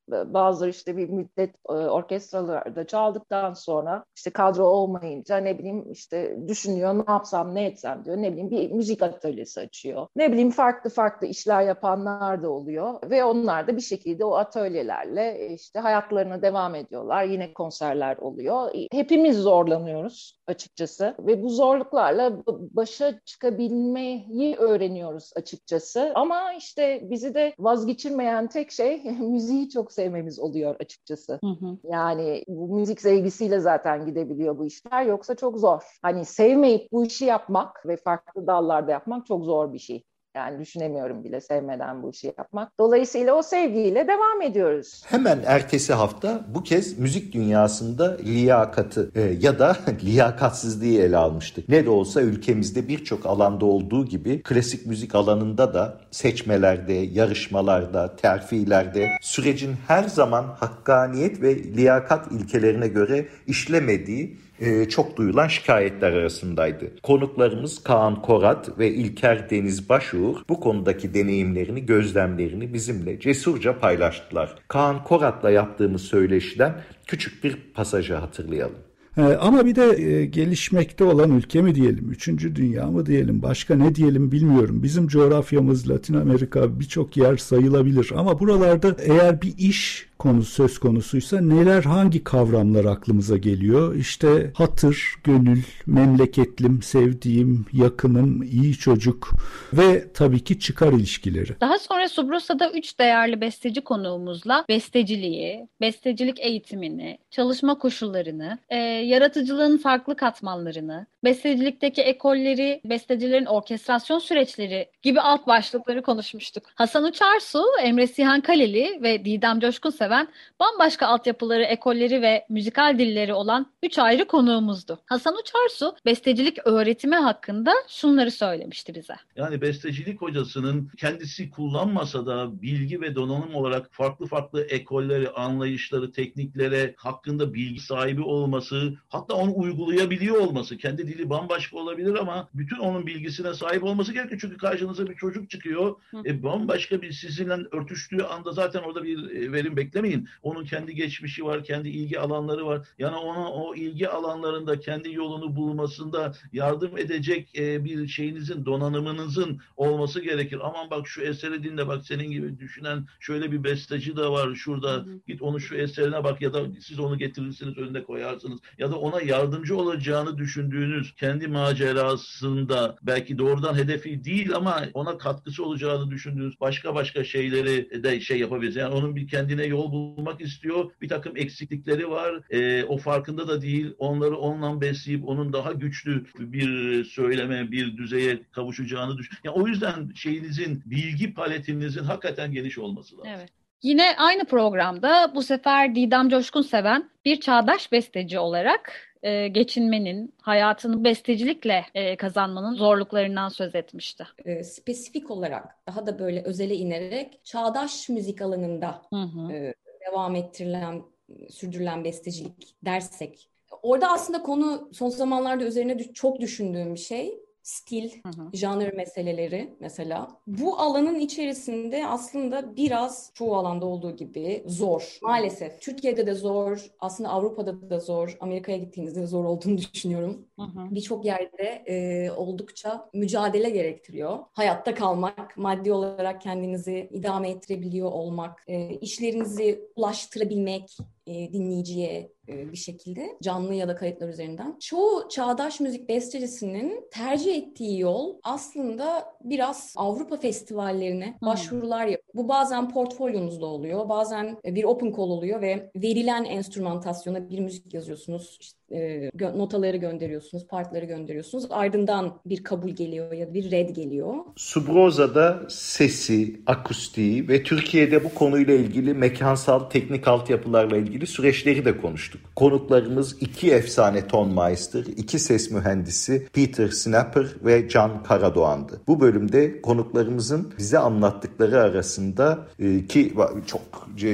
[0.10, 6.94] bazıları işte bir müddet e, orkestralarda çaldıktan sonra işte kadro olmayınca ne bileyim işte düşünüyor
[6.94, 10.08] ne yapsam ne etsem diyor ne bileyim bir müzik atölyesi açıyor.
[10.16, 15.50] Ne bileyim farklı farklı işler yapanlar da oluyor ve onlar da bir şekilde o atölyelerle
[15.50, 17.24] işte hayatlarına devam ediyorlar.
[17.24, 18.72] Yine konserler oluyor.
[18.92, 26.12] Hepimiz zorlanıyoruz açıkçası ve bu zorluklarla başa çıkabilmeyi öğreniyoruz açıkçası.
[26.16, 31.40] Ama işte bizi de vazgeçirmeyen tek şey müziği çok sevmemiz oluyor açıkçası.
[31.44, 31.78] Hı hı.
[31.84, 35.06] Yani bu müzik sevgisiyle zaten gidebiliyor bu işler.
[35.06, 35.82] Yoksa çok zor.
[36.02, 40.04] Hani sevmeyip bu işi yapmak ve farklı dallarda yapmak çok zor bir şey.
[40.36, 42.72] Yani düşünemiyorum bile sevmeden bu işi yapmak.
[42.80, 45.04] Dolayısıyla o sevgiyle devam ediyoruz.
[45.06, 51.70] Hemen ertesi hafta bu kez müzik dünyasında liyakatı e, ya da liyakatsizliği ele almıştık.
[51.70, 59.08] Ne de olsa ülkemizde birçok alanda olduğu gibi klasik müzik alanında da seçmelerde, yarışmalarda, terfilerde
[59.22, 67.02] sürecin her zaman hakkaniyet ve liyakat ilkelerine göre işlemediği e, çok duyulan şikayetler arasındaydı.
[67.04, 74.56] Konuklarımız Kaan Korat ve İlker Deniz Başuğur bu konudaki deneyimlerini, gözlemlerini bizimle cesurca paylaştılar.
[74.68, 78.86] Kaan Korat'la yaptığımız söyleşiden küçük bir pasajı hatırlayalım.
[79.18, 83.76] Ee, ama bir de e, gelişmekte olan ülke mi diyelim, üçüncü dünya mı diyelim, başka
[83.76, 84.84] ne diyelim bilmiyorum.
[84.84, 91.42] Bizim coğrafyamız Latin Amerika birçok yer sayılabilir ama buralarda eğer bir iş konusu söz konusuysa
[91.42, 93.96] neler hangi kavramlar aklımıza geliyor?
[93.96, 99.30] İşte hatır, gönül, memleketlim, sevdiğim, yakınım, iyi çocuk
[99.74, 101.62] ve tabii ki çıkar ilişkileri.
[101.62, 110.16] Daha sonra Subrosa'da üç değerli besteci konuğumuzla besteciliği, bestecilik eğitimini, çalışma koşullarını, e, yaratıcılığın farklı
[110.16, 116.64] katmanlarını, bestecilikteki ekolleri, bestecilerin orkestrasyon süreçleri gibi alt başlıkları konuşmuştuk.
[116.76, 120.28] Hasan Uçarsu, Emre Sihan Kaleli ve Didem Coşkun seven
[120.60, 125.00] bambaşka altyapıları, ekolleri ve müzikal dilleri olan üç ayrı konuğumuzdu.
[125.06, 129.14] Hasan Uçarsu bestecilik öğretimi hakkında şunları söylemişti bize.
[129.36, 136.94] Yani bestecilik hocasının kendisi kullanmasa da bilgi ve donanım olarak farklı farklı ekolleri, anlayışları, tekniklere
[136.98, 143.08] hakkında bilgi sahibi olması, hatta onu uygulayabiliyor olması, kendi dili bambaşka olabilir ama bütün onun
[143.08, 144.42] bilgisine sahip olması gerekiyor.
[144.42, 145.96] Çünkü karşınıza bir çocuk çıkıyor.
[146.26, 150.30] E, bambaşka bir sizinle örtüştüğü anda zaten orada bir e, verim bekliyor beklemeyin.
[150.44, 152.88] Onun kendi geçmişi var, kendi ilgi alanları var.
[153.00, 160.22] Yani ona o ilgi alanlarında kendi yolunu bulmasında yardım edecek e, bir şeyinizin, donanımınızın olması
[160.22, 160.60] gerekir.
[160.64, 164.92] Aman bak şu eseri dinle bak senin gibi düşünen şöyle bir besteci de var şurada.
[164.92, 165.20] Hı hı.
[165.28, 168.60] Git onu şu eserine bak ya da siz onu getirirsiniz önüne koyarsınız.
[168.78, 175.66] Ya da ona yardımcı olacağını düşündüğünüz kendi macerasında belki doğrudan hedefi değil ama ona katkısı
[175.66, 178.76] olacağını düşündüğünüz başka başka şeyleri de şey yapabilirsiniz.
[178.76, 180.92] Yani onun bir kendine yol bulmak istiyor.
[181.02, 182.42] Bir takım eksiklikleri var.
[182.50, 183.94] E, o farkında da değil.
[183.98, 189.38] Onları onunla besleyip onun daha güçlü bir söyleme, bir düzeye kavuşacağını düşün.
[189.44, 193.32] Yani o yüzden şeyinizin, bilgi paletinizin hakikaten geniş olması lazım.
[193.38, 193.50] Evet.
[193.84, 201.04] Yine aynı programda bu sefer Didem Coşkun seven bir çağdaş besteci olarak e, geçinmenin, hayatını
[201.04, 204.28] bestecilikle e, kazanmanın zorluklarından söz etmişti.
[204.46, 209.52] E, spesifik olarak daha da böyle özele inerek çağdaş müzik alanında hı hı.
[209.54, 209.74] E,
[210.12, 211.04] devam ettirilen,
[211.50, 213.50] sürdürülen bestecilik dersek.
[213.84, 218.10] Orada aslında konu son zamanlarda üzerine çok düşündüğüm bir şey stil,
[218.54, 220.28] janr meseleleri mesela.
[220.48, 225.18] Bu alanın içerisinde aslında biraz çoğu alanda olduğu gibi zor.
[225.22, 225.82] Maalesef.
[225.82, 230.48] Türkiye'de de zor, aslında Avrupa'da da zor, Amerika'ya gittiğinizde de zor olduğunu düşünüyorum.
[230.76, 234.40] Birçok yerde e, oldukça mücadele gerektiriyor.
[234.52, 242.78] Hayatta kalmak, maddi olarak kendinizi idame ettirebiliyor olmak, e, işlerinizi ulaştırabilmek, e, dinleyiciye e, bir
[242.78, 244.80] şekilde canlı ya da kayıtlar üzerinden.
[244.80, 251.48] Çoğu çağdaş müzik bestecisinin tercih ettiği yol aslında biraz Avrupa festivallerine hmm.
[251.48, 252.34] başvurular yapıyor.
[252.34, 258.58] Bu bazen portfolyonuzda oluyor, bazen bir open call oluyor ve verilen enstrümantasyona bir müzik yazıyorsunuz,
[258.62, 261.68] işte e, notaları gönderiyorsunuz, partları gönderiyorsunuz.
[261.70, 264.36] Ardından bir kabul geliyor ya da bir red geliyor.
[264.56, 272.42] Subroza'da sesi, akustiği ve Türkiye'de bu konuyla ilgili mekansal teknik altyapılarla ilgili süreçleri de konuştuk.
[272.56, 279.02] Konuklarımız iki efsane tonmeister, iki ses mühendisi Peter Snapper ve Can Karadoğan'dı.
[279.08, 283.34] Bu bölümde konuklarımızın bize anlattıkları arasında e, ki
[283.66, 283.82] çok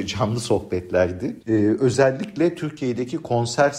[0.06, 1.36] canlı sohbetlerdi.
[1.48, 3.70] E, özellikle Türkiye'deki konser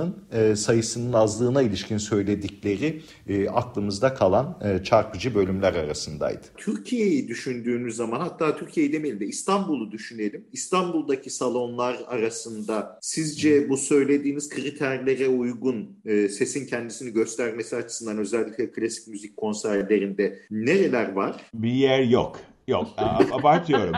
[0.00, 6.46] salonlarının e, sayısının azlığına ilişkin söyledikleri e, aklımızda kalan e, çarpıcı bölümler arasındaydı.
[6.56, 10.44] Türkiye'yi düşündüğünüz zaman hatta Türkiye'yi demeyelim de İstanbul'u düşünelim.
[10.52, 19.08] İstanbul'daki salonlar arasında sizce bu söylediğiniz kriterlere uygun e, sesin kendisini göstermesi açısından özellikle klasik
[19.08, 21.36] müzik konserlerinde nereler var?
[21.54, 22.40] Bir yer yok.
[22.68, 22.88] Yok.
[23.32, 23.96] Abartıyorum.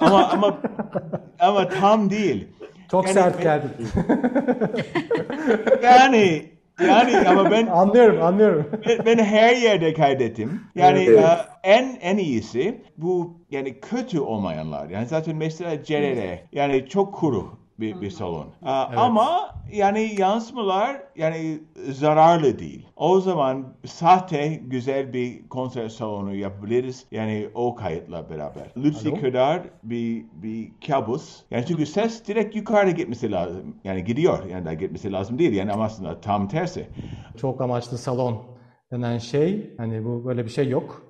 [0.00, 0.62] ama ama
[1.38, 2.46] ama tam değil.
[2.90, 3.70] Çok yani, sert geldin.
[5.82, 6.42] yani
[6.80, 8.66] Yani ama ben anlıyorum, anlıyorum.
[8.88, 10.60] Ben, ben her yerde kaydettim.
[10.74, 11.24] Yani evet.
[11.24, 14.88] uh, en en iyisi bu yani kötü olmayanlar.
[14.88, 18.46] Yani zaten mesela Cerere yani çok kuru bir, bir salon.
[18.62, 18.98] Evet.
[18.98, 21.60] Ama yani yansımalar yani
[21.90, 22.86] zararlı değil.
[22.96, 27.06] O zaman sahte güzel bir konser salonu yapabiliriz.
[27.10, 28.72] Yani o kayıtla beraber.
[28.76, 31.42] Lucy kadar bir, bir kabus.
[31.50, 33.76] Yani çünkü ses direkt yukarıda gitmesi lazım.
[33.84, 34.44] Yani gidiyor.
[34.46, 35.52] Yani da gitmesi lazım değil.
[35.52, 36.86] Yani ama aslında tam tersi.
[37.36, 38.42] Çok amaçlı salon
[38.92, 41.02] denen şey hani bu böyle bir şey yok.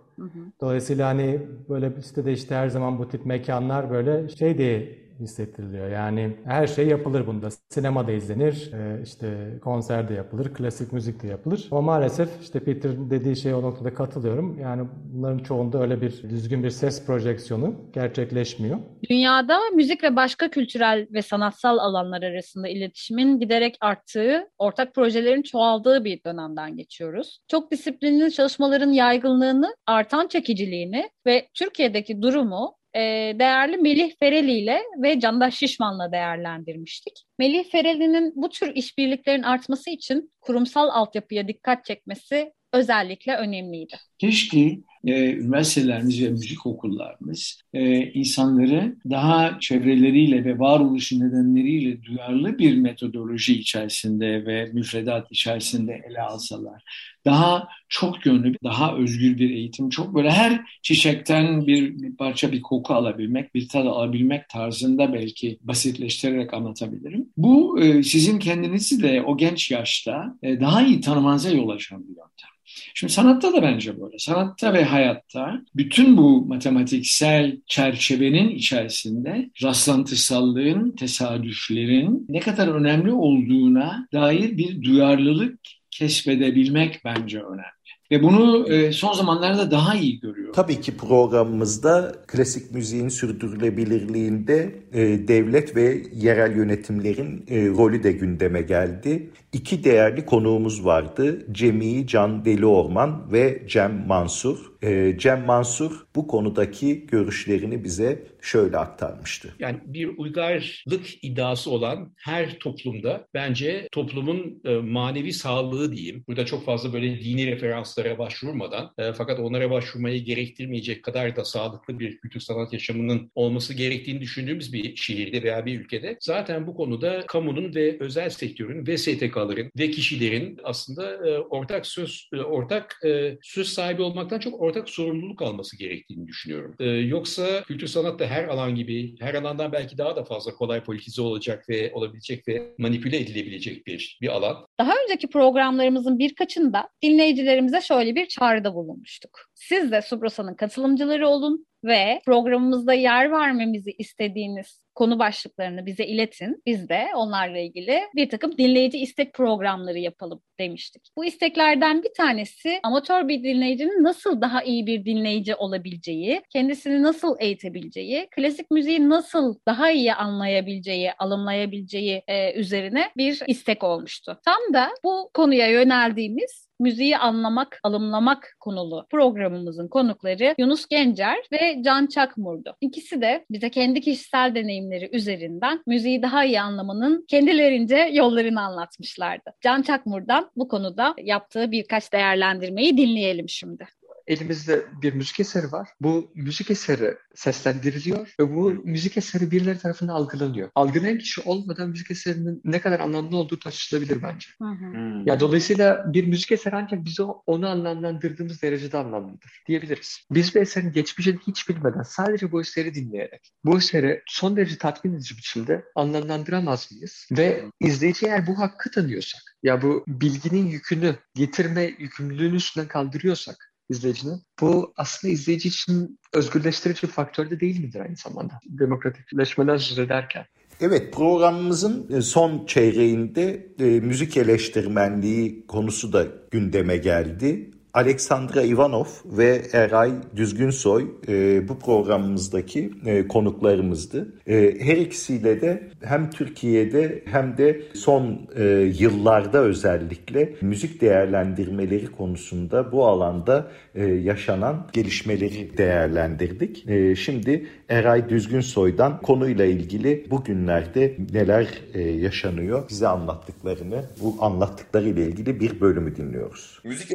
[0.60, 5.90] Dolayısıyla hani böyle sitede işte her zaman bu tip mekanlar böyle şey diye hissettiriliyor.
[5.90, 7.48] Yani her şey yapılır bunda.
[7.68, 11.68] Sinemada izlenir, e, işte konserde yapılır, klasik müzik de yapılır.
[11.70, 14.58] Ama maalesef işte Peter dediği şey o noktada katılıyorum.
[14.58, 18.78] Yani bunların çoğunda öyle bir düzgün bir ses projeksiyonu gerçekleşmiyor.
[19.10, 26.04] Dünyada müzik ve başka kültürel ve sanatsal alanlar arasında iletişimin giderek arttığı, ortak projelerin çoğaldığı
[26.04, 27.38] bir dönemden geçiyoruz.
[27.48, 33.00] Çok disiplinli çalışmaların yaygınlığını, artan çekiciliğini ve Türkiye'deki durumu e,
[33.38, 37.24] değerli Melih Fereli ile ve Candaş Şişman'la değerlendirmiştik.
[37.38, 43.96] Melih Fereli'nin bu tür işbirliklerin artması için kurumsal altyapıya dikkat çekmesi özellikle önemliydi.
[44.18, 52.76] Keşke e, üniversitelerimiz ve müzik okullarımız e, insanları daha çevreleriyle ve varoluş nedenleriyle duyarlı bir
[52.76, 56.82] metodoloji içerisinde ve müfredat içerisinde ele alsalar.
[57.24, 62.62] Daha çok yönlü, daha özgür bir eğitim, çok böyle her çiçekten bir, bir parça bir
[62.62, 67.28] koku alabilmek, bir tad alabilmek tarzında belki basitleştirerek anlatabilirim.
[67.36, 72.16] Bu e, sizin kendinizi de o genç yaşta e, daha iyi tanımanıza yol açan bir
[72.16, 72.57] yöntem.
[72.94, 74.18] Şimdi sanatta da bence böyle.
[74.18, 84.56] Sanatta ve hayatta bütün bu matematiksel çerçevenin içerisinde rastlantısallığın, tesadüflerin ne kadar önemli olduğuna dair
[84.56, 85.58] bir duyarlılık
[85.90, 87.77] keşfedebilmek bence önemli.
[88.10, 90.52] Ve bunu e, son zamanlarda daha iyi görüyorum.
[90.54, 98.62] Tabii ki programımızda klasik müziğin sürdürülebilirliğinde e, devlet ve yerel yönetimlerin e, rolü de gündeme
[98.62, 99.30] geldi.
[99.52, 101.46] İki değerli konuğumuz vardı.
[101.52, 104.67] Cemil Can Deliorman ve Cem Mansur.
[104.82, 109.54] E, Cem Mansur bu konudaki görüşlerini bize şöyle aktarmıştı.
[109.58, 116.24] Yani bir uygarlık iddiası olan her toplumda bence toplumun e, manevi sağlığı diyeyim.
[116.28, 121.98] Burada çok fazla böyle dini referanslara başvurmadan e, fakat onlara başvurmayı gerektirmeyecek kadar da sağlıklı
[121.98, 127.26] bir kültür sanat yaşamının olması gerektiğini düşündüğümüz bir şehirde veya bir ülkede zaten bu konuda
[127.26, 131.18] kamunun ve özel sektörün ve STK'ların ve kişilerin aslında
[131.50, 133.00] ortak söz ortak
[133.42, 136.74] söz sahibi olmaktan çok ortak sorumluluk alması gerektiğini düşünüyorum.
[136.78, 140.84] E, yoksa kültür sanat da her alan gibi, her alandan belki daha da fazla kolay
[140.84, 144.66] politize olacak ve olabilecek ve manipüle edilebilecek bir, bir alan.
[144.80, 149.40] Daha önceki programlarımızın birkaçında dinleyicilerimize şöyle bir çağrıda bulunmuştuk.
[149.54, 156.62] Siz de Subrosa'nın katılımcıları olun ve programımızda yer vermemizi istediğiniz konu başlıklarını bize iletin.
[156.66, 161.02] Biz de onlarla ilgili bir takım dinleyici istek programları yapalım demiştik.
[161.16, 167.36] Bu isteklerden bir tanesi amatör bir dinleyicinin nasıl daha iyi bir dinleyici olabileceği, kendisini nasıl
[167.40, 174.40] eğitebileceği, klasik müziği nasıl daha iyi anlayabileceği, alımlayabileceği e, üzerine bir istek olmuştu.
[174.44, 182.06] Tam da bu konuya yöneldiğimiz müziği anlamak, alımlamak konulu programımızın konukları Yunus Gencer ve Can
[182.06, 182.76] Çakmur'du.
[182.80, 189.50] İkisi de bize kendi kişisel deneyimleri üzerinden müziği daha iyi anlamanın kendilerince yollarını anlatmışlardı.
[189.60, 193.88] Can Çakmur'dan bu konuda yaptığı birkaç değerlendirmeyi dinleyelim şimdi
[194.28, 195.88] elimizde bir müzik eseri var.
[196.00, 200.70] Bu müzik eseri seslendiriliyor ve bu müzik eseri birileri tarafından algılanıyor.
[200.74, 204.46] Algılayan kişi olmadan müzik eserinin ne kadar anlamlı olduğu tartışılabilir bence.
[204.62, 204.92] Hı hı.
[204.92, 205.26] Hmm.
[205.26, 210.18] Ya dolayısıyla bir müzik eseri ancak bize onu anlamlandırdığımız derecede anlamlıdır diyebiliriz.
[210.30, 215.14] Biz bir eserin geçmişini hiç bilmeden sadece bu eseri dinleyerek bu eseri son derece tatmin
[215.14, 217.28] edici biçimde anlamlandıramaz mıyız?
[217.32, 224.42] Ve izleyici eğer bu hakkı tanıyorsak ya bu bilginin yükünü getirme yükümlülüğünü üstünden kaldırıyorsak izleyicinin.
[224.60, 228.60] Bu aslında izleyici için özgürleştirici bir faktör de değil midir aynı zamanda?
[228.66, 230.44] Demokratikleşmeden söz ederken.
[230.80, 237.70] Evet programımızın e, son çeyreğinde e, müzik eleştirmenliği konusu da gündeme geldi.
[237.94, 244.28] Alexandra Ivanov ve Eray Düzgünsoy e, bu programımızdaki e, konuklarımızdı.
[244.46, 248.64] E, her ikisiyle de hem Türkiye'de hem de son e,
[248.98, 256.88] yıllarda özellikle müzik değerlendirmeleri konusunda bu alanda e, yaşanan gelişmeleri değerlendirdik.
[256.88, 265.26] E, şimdi Eray Düzgünsoy'dan konuyla ilgili bugünlerde neler e, yaşanıyor bize anlattıklarını, bu anlattıkları ile
[265.26, 266.80] ilgili bir bölümü dinliyoruz.
[266.84, 267.12] Müzik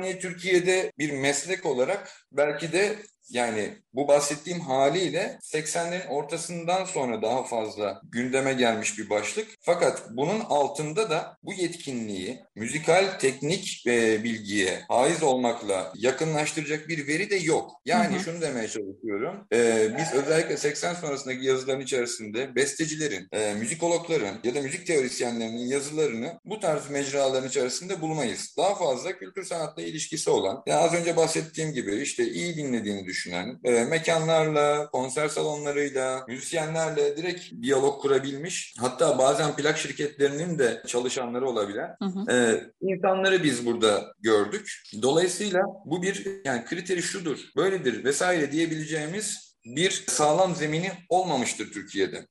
[0.00, 2.96] eleştirmenliği Türkiye'de bir meslek olarak belki de
[3.30, 9.48] yani bu bahsettiğim haliyle 80'lerin ortasından sonra daha fazla gündeme gelmiş bir başlık.
[9.60, 17.30] Fakat bunun altında da bu yetkinliği müzikal teknik e, bilgiye haiz olmakla yakınlaştıracak bir veri
[17.30, 17.70] de yok.
[17.84, 18.24] Yani hı hı.
[18.24, 19.46] şunu demeye çalışıyorum.
[19.52, 26.40] E, biz özellikle 80 sonrasındaki yazıların içerisinde bestecilerin, e, müzikologların ya da müzik teorisyenlerinin yazılarını
[26.44, 28.54] bu tarz mecraların içerisinde bulmayız.
[28.56, 33.60] Daha fazla kültür sanatla ilişkisi olan, yani az önce bahsettiğim gibi işte iyi dinlediğini düşünen,
[33.64, 38.74] e, mekanlarla, konser salonlarıyla, müzisyenlerle direkt diyalog kurabilmiş.
[38.78, 42.32] Hatta bazen plak şirketlerinin de çalışanları olabilen hı hı.
[42.32, 44.82] E, insanları biz burada gördük.
[45.02, 52.26] Dolayısıyla bu bir yani kriteri şudur, böyledir vesaire diyebileceğimiz bir sağlam zemini olmamıştır Türkiye'de.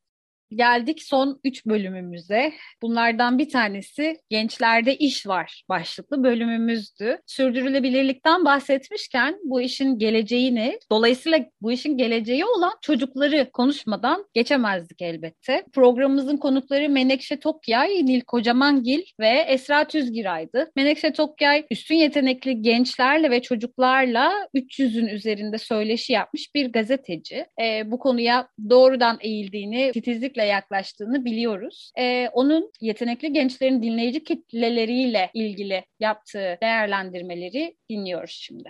[0.56, 2.54] Geldik son 3 bölümümüze.
[2.82, 7.18] Bunlardan bir tanesi Gençlerde İş Var başlıklı bölümümüzdü.
[7.26, 15.66] Sürdürülebilirlikten bahsetmişken bu işin geleceğini, dolayısıyla bu işin geleceği olan çocukları konuşmadan geçemezdik elbette.
[15.74, 20.72] Programımızın konukları Menekşe Tokyay, Nil Kocamangil ve Esra Tüzgiray'dı.
[20.76, 27.46] Menekşe Tokyay üstün yetenekli gençlerle ve çocuklarla 300'ün üzerinde söyleşi yapmış bir gazeteci.
[27.62, 31.92] E, bu konuya doğrudan eğildiğini, titizlikle kesinlikle yaklaştığını biliyoruz.
[31.98, 38.70] Ee, onun yetenekli gençlerin dinleyici kitleleriyle ilgili yaptığı değerlendirmeleri dinliyoruz şimdi.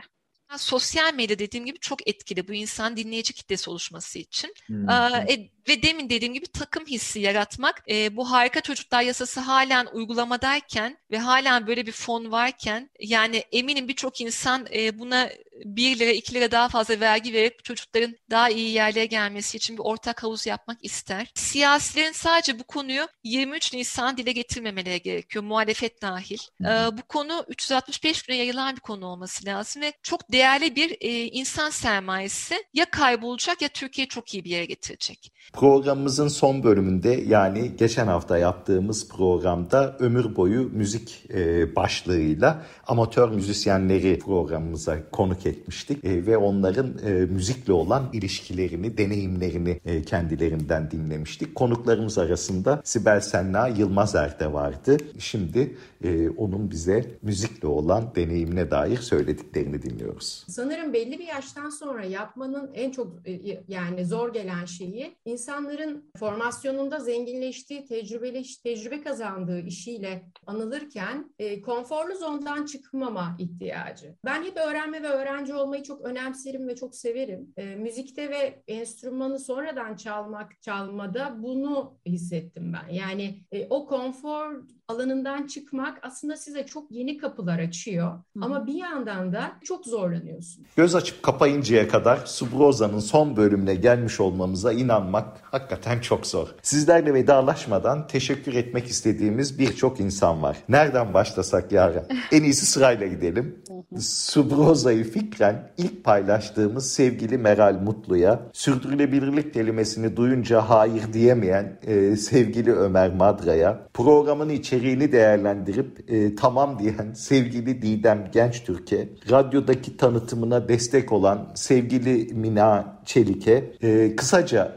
[0.57, 4.53] Sosyal medya dediğim gibi çok etkili bu insan dinleyici kitlesi oluşması için.
[4.67, 4.89] Hmm.
[4.89, 5.39] Ee,
[5.69, 7.83] ve demin dediğim gibi takım hissi yaratmak.
[7.89, 13.87] E, bu harika çocuklar yasası halen uygulamadayken ve halen böyle bir fon varken yani eminim
[13.87, 15.29] birçok insan e, buna
[15.65, 19.83] 1 lira 2 lira daha fazla vergi verip çocukların daha iyi yerlere gelmesi için bir
[19.83, 21.31] ortak havuz yapmak ister.
[21.35, 25.45] Siyasilerin sadece bu konuyu 23 Nisan dile getirmemeleri gerekiyor.
[25.45, 26.37] Muhalefet dahil.
[26.61, 31.25] Ee, bu konu 365 güne yayılan bir konu olması lazım ve çok değerli bir e,
[31.25, 35.33] insan sermayesi ya kaybolacak ya Türkiye çok iyi bir yere getirecek.
[35.59, 44.19] Programımızın son bölümünde yani geçen hafta yaptığımız programda ömür boyu müzik e, başlığıyla amatör müzisyenleri
[44.19, 51.55] programımıza konuk etmiştik e, ve onların e, müzikle olan ilişkilerini, deneyimlerini e, kendilerinden dinlemiştik.
[51.55, 54.97] Konuklarımız arasında Sibel Senna Yılmazer de vardı.
[55.17, 60.45] Şimdi e, onun bize müzikle olan deneyimine dair söylediklerini dinliyoruz.
[60.49, 65.15] Sanırım belli bir yaştan sonra yapmanın en çok e, yani zor gelen şeyi
[65.49, 74.15] insanların formasyonunda zenginleştiği, tecrübeli tecrübe kazandığı işiyle anılırken e, konforlu zondan çıkmama ihtiyacı.
[74.25, 77.53] Ben hep öğrenme ve öğrenci olmayı çok önemserim ve çok severim.
[77.57, 82.93] E, müzikte ve enstrümanı sonradan çalmak, çalmada bunu hissettim ben.
[82.93, 88.11] Yani e, o konfor alanından çıkmak aslında size çok yeni kapılar açıyor.
[88.11, 88.39] Hı.
[88.41, 90.65] Ama bir yandan da çok zorlanıyorsun.
[90.75, 96.47] Göz açıp kapayıncaya kadar Subroza'nın son bölümüne gelmiş olmamıza inanmak hakikaten çok zor.
[96.61, 100.57] Sizlerle vedalaşmadan teşekkür etmek istediğimiz birçok insan var.
[100.69, 102.03] Nereden başlasak yarın?
[102.31, 103.55] En iyisi sırayla gidelim.
[103.99, 113.13] Subroza'yı fikren ilk paylaştığımız sevgili Meral Mutlu'ya, sürdürülebilirlik kelimesini duyunca hayır diyemeyen e, sevgili Ömer
[113.13, 121.51] Madra'ya, programın içeriğini değerlendirip e, tamam diyen sevgili Didem Genç Türkiye, radyodaki tanıtımına destek olan
[121.55, 124.71] sevgili Mina Çelik'e, e, kısaca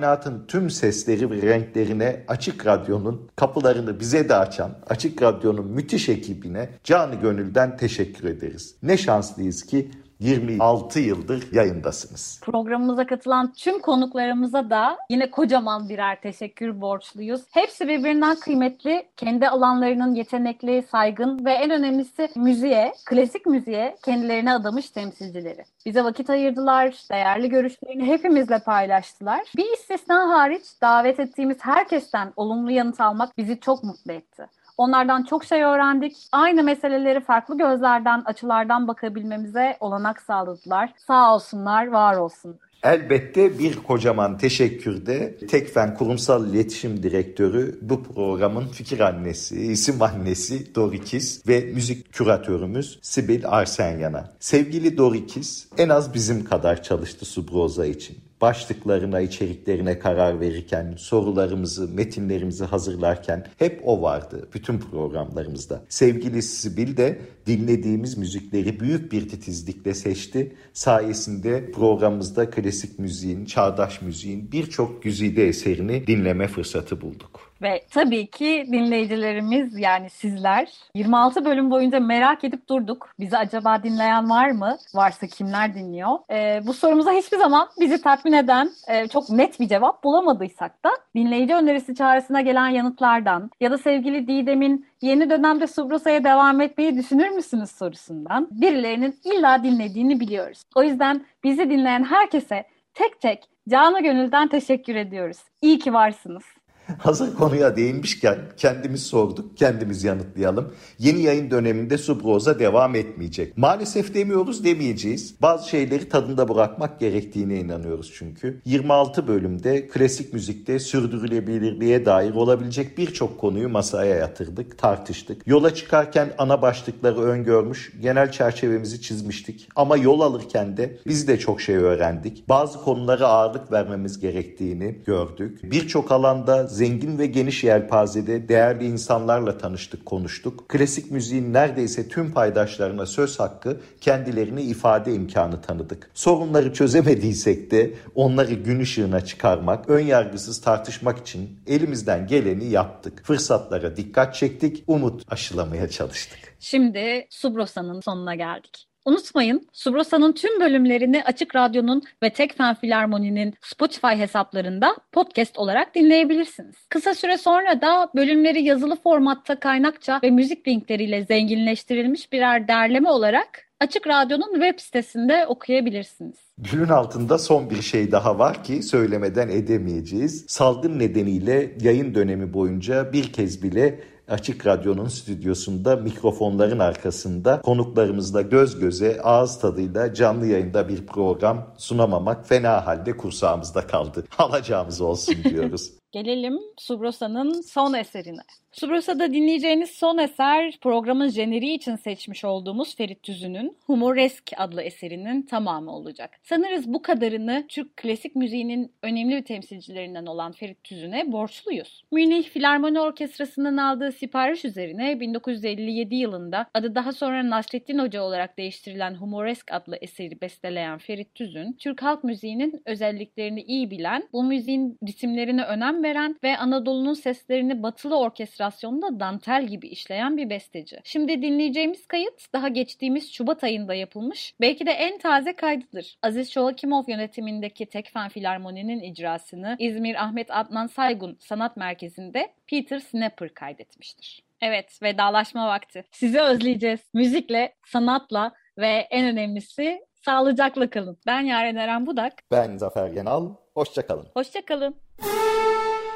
[0.00, 6.68] kainatın tüm sesleri ve renklerine Açık Radyo'nun kapılarını bize de açan Açık Radyo'nun müthiş ekibine
[6.84, 8.74] canı gönülden teşekkür ederiz.
[8.82, 9.90] Ne şanslıyız ki
[10.20, 12.40] 26 yıldır yayındasınız.
[12.44, 17.42] Programımıza katılan tüm konuklarımıza da yine kocaman birer teşekkür borçluyuz.
[17.50, 24.90] Hepsi birbirinden kıymetli, kendi alanlarının yetenekli, saygın ve en önemlisi müziğe, klasik müziğe kendilerini adamış
[24.90, 25.64] temsilcileri.
[25.86, 29.42] Bize vakit ayırdılar, değerli görüşlerini hepimizle paylaştılar.
[29.56, 34.46] Bir istisna hariç davet ettiğimiz herkesten olumlu yanıt almak bizi çok mutlu etti.
[34.76, 36.16] Onlardan çok şey öğrendik.
[36.32, 40.92] Aynı meseleleri farklı gözlerden, açılardan bakabilmemize olanak sağladılar.
[41.06, 42.56] Sağ olsunlar, var olsun.
[42.82, 50.74] Elbette bir kocaman teşekkür de Tekfen Kurumsal İletişim Direktörü, bu programın fikir annesi, isim annesi
[50.74, 54.24] Dorikis ve müzik küratörümüz Sibil Arsenyan'a.
[54.40, 62.64] Sevgili Dorikis en az bizim kadar çalıştı Subroza için başlıklarına, içeriklerine karar verirken, sorularımızı, metinlerimizi
[62.64, 65.82] hazırlarken hep o vardı bütün programlarımızda.
[65.88, 70.56] Sevgili Sibil de dinlediğimiz müzikleri büyük bir titizlikle seçti.
[70.72, 77.45] Sayesinde programımızda klasik müziğin, çağdaş müziğin birçok güzide eserini dinleme fırsatı bulduk.
[77.62, 83.08] Ve tabii ki dinleyicilerimiz yani sizler 26 bölüm boyunca merak edip durduk.
[83.18, 84.76] Bizi acaba dinleyen var mı?
[84.94, 86.10] Varsa kimler dinliyor?
[86.30, 90.90] Ee, bu sorumuza hiçbir zaman bizi tatmin eden e, çok net bir cevap bulamadıysak da
[91.14, 97.28] dinleyici önerisi çağrısına gelen yanıtlardan ya da sevgili Didem'in yeni dönemde Subrosa'ya devam etmeyi düşünür
[97.28, 100.62] müsünüz sorusundan birilerinin illa dinlediğini biliyoruz.
[100.74, 105.38] O yüzden bizi dinleyen herkese tek tek canı gönülden teşekkür ediyoruz.
[105.62, 106.42] İyi ki varsınız.
[106.98, 110.72] Hazır konuya değinmişken kendimiz sorduk, kendimiz yanıtlayalım.
[110.98, 113.58] Yeni yayın döneminde Subroza devam etmeyecek.
[113.58, 115.34] Maalesef demiyoruz demeyeceğiz.
[115.42, 118.60] Bazı şeyleri tadında bırakmak gerektiğine inanıyoruz çünkü.
[118.64, 125.46] 26 bölümde klasik müzikte sürdürülebilirliğe dair olabilecek birçok konuyu masaya yatırdık, tartıştık.
[125.46, 129.68] Yola çıkarken ana başlıkları öngörmüş, genel çerçevemizi çizmiştik.
[129.76, 132.48] Ama yol alırken de biz de çok şey öğrendik.
[132.48, 135.60] Bazı konulara ağırlık vermemiz gerektiğini gördük.
[135.62, 140.68] Birçok alanda zengin ve geniş yelpazede değerli insanlarla tanıştık, konuştuk.
[140.68, 146.10] Klasik müziğin neredeyse tüm paydaşlarına söz hakkı, kendilerini ifade imkanı tanıdık.
[146.14, 153.22] Sorunları çözemediysek de onları gün ışığına çıkarmak, ön yargısız tartışmak için elimizden geleni yaptık.
[153.24, 156.56] Fırsatlara dikkat çektik, umut aşılamaya çalıştık.
[156.60, 158.86] Şimdi Subrosa'nın sonuna geldik.
[159.06, 166.76] Unutmayın, Subrosa'nın tüm bölümlerini Açık Radyo'nun ve Tekfen Filarmoni'nin Spotify hesaplarında podcast olarak dinleyebilirsiniz.
[166.88, 173.66] Kısa süre sonra da bölümleri yazılı formatta kaynakça ve müzik linkleriyle zenginleştirilmiş birer derleme olarak
[173.80, 176.36] Açık Radyo'nun web sitesinde okuyabilirsiniz.
[176.58, 180.44] Gülün altında son bir şey daha var ki söylemeden edemeyeceğiz.
[180.48, 188.78] Salgın nedeniyle yayın dönemi boyunca bir kez bile Açık Radyo'nun stüdyosunda mikrofonların arkasında konuklarımızla göz
[188.78, 194.24] göze ağız tadıyla canlı yayında bir program sunamamak fena halde kursağımızda kaldı.
[194.38, 195.92] Alacağımız olsun diyoruz.
[196.12, 198.42] Gelelim Subrosa'nın son eserine.
[198.72, 205.90] Subrosa'da dinleyeceğiniz son eser programın jeneriği için seçmiş olduğumuz Ferit Tüzün'ün Humoresk adlı eserinin tamamı
[205.96, 206.30] olacak.
[206.42, 212.04] Sanırız bu kadarını Türk klasik müziğinin önemli bir temsilcilerinden olan Ferit Tüzün'e borçluyuz.
[212.12, 219.14] Münih Filarmoni Orkestrası'nın aldığı sipariş üzerine 1957 yılında adı daha sonra Nasrettin Hoca olarak değiştirilen
[219.14, 225.62] Humoresk adlı eseri besteleyen Ferit Tüzün, Türk halk müziğinin özelliklerini iyi bilen, bu müziğin ritimlerine
[225.62, 231.00] önem veren ve Anadolu'nun seslerini batılı orkestrasyonda dantel gibi işleyen bir besteci.
[231.04, 234.54] Şimdi dinleyeceğimiz kayıt daha geçtiğimiz Şubat ayında yapılmış.
[234.60, 236.18] Belki de en taze kaydıdır.
[236.22, 244.46] Aziz Şoakimov yönetimindeki Tekfen Filarmoni'nin icrasını İzmir Ahmet Adnan Saygun Sanat Merkezi'nde Peter Snapper kaydetmiştir.
[244.60, 246.04] Evet, vedalaşma vakti.
[246.10, 247.00] Sizi özleyeceğiz.
[247.14, 251.18] Müzikle, sanatla ve en önemlisi sağlıcakla kalın.
[251.26, 252.32] Ben Yaren Eren Budak.
[252.50, 253.54] Ben Zafer Genal.
[253.74, 254.26] Hoşçakalın.
[254.34, 254.96] Hoşçakalın.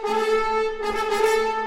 [0.02, 1.59] Müzik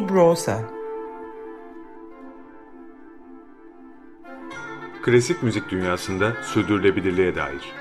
[0.00, 0.60] Subrosa
[5.02, 7.72] Klasik müzik dünyasında sürdürülebilirliğe dair.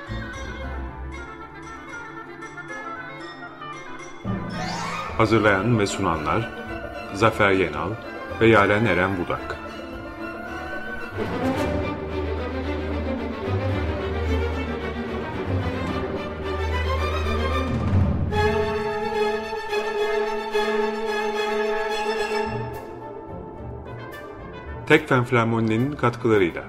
[5.17, 6.49] Hazırlayan ve sunanlar
[7.13, 7.91] Zafer Yenal
[8.41, 9.58] ve Yaren Eren Budak.
[24.89, 26.63] Tekfen Flamoni'nin katkılarıyla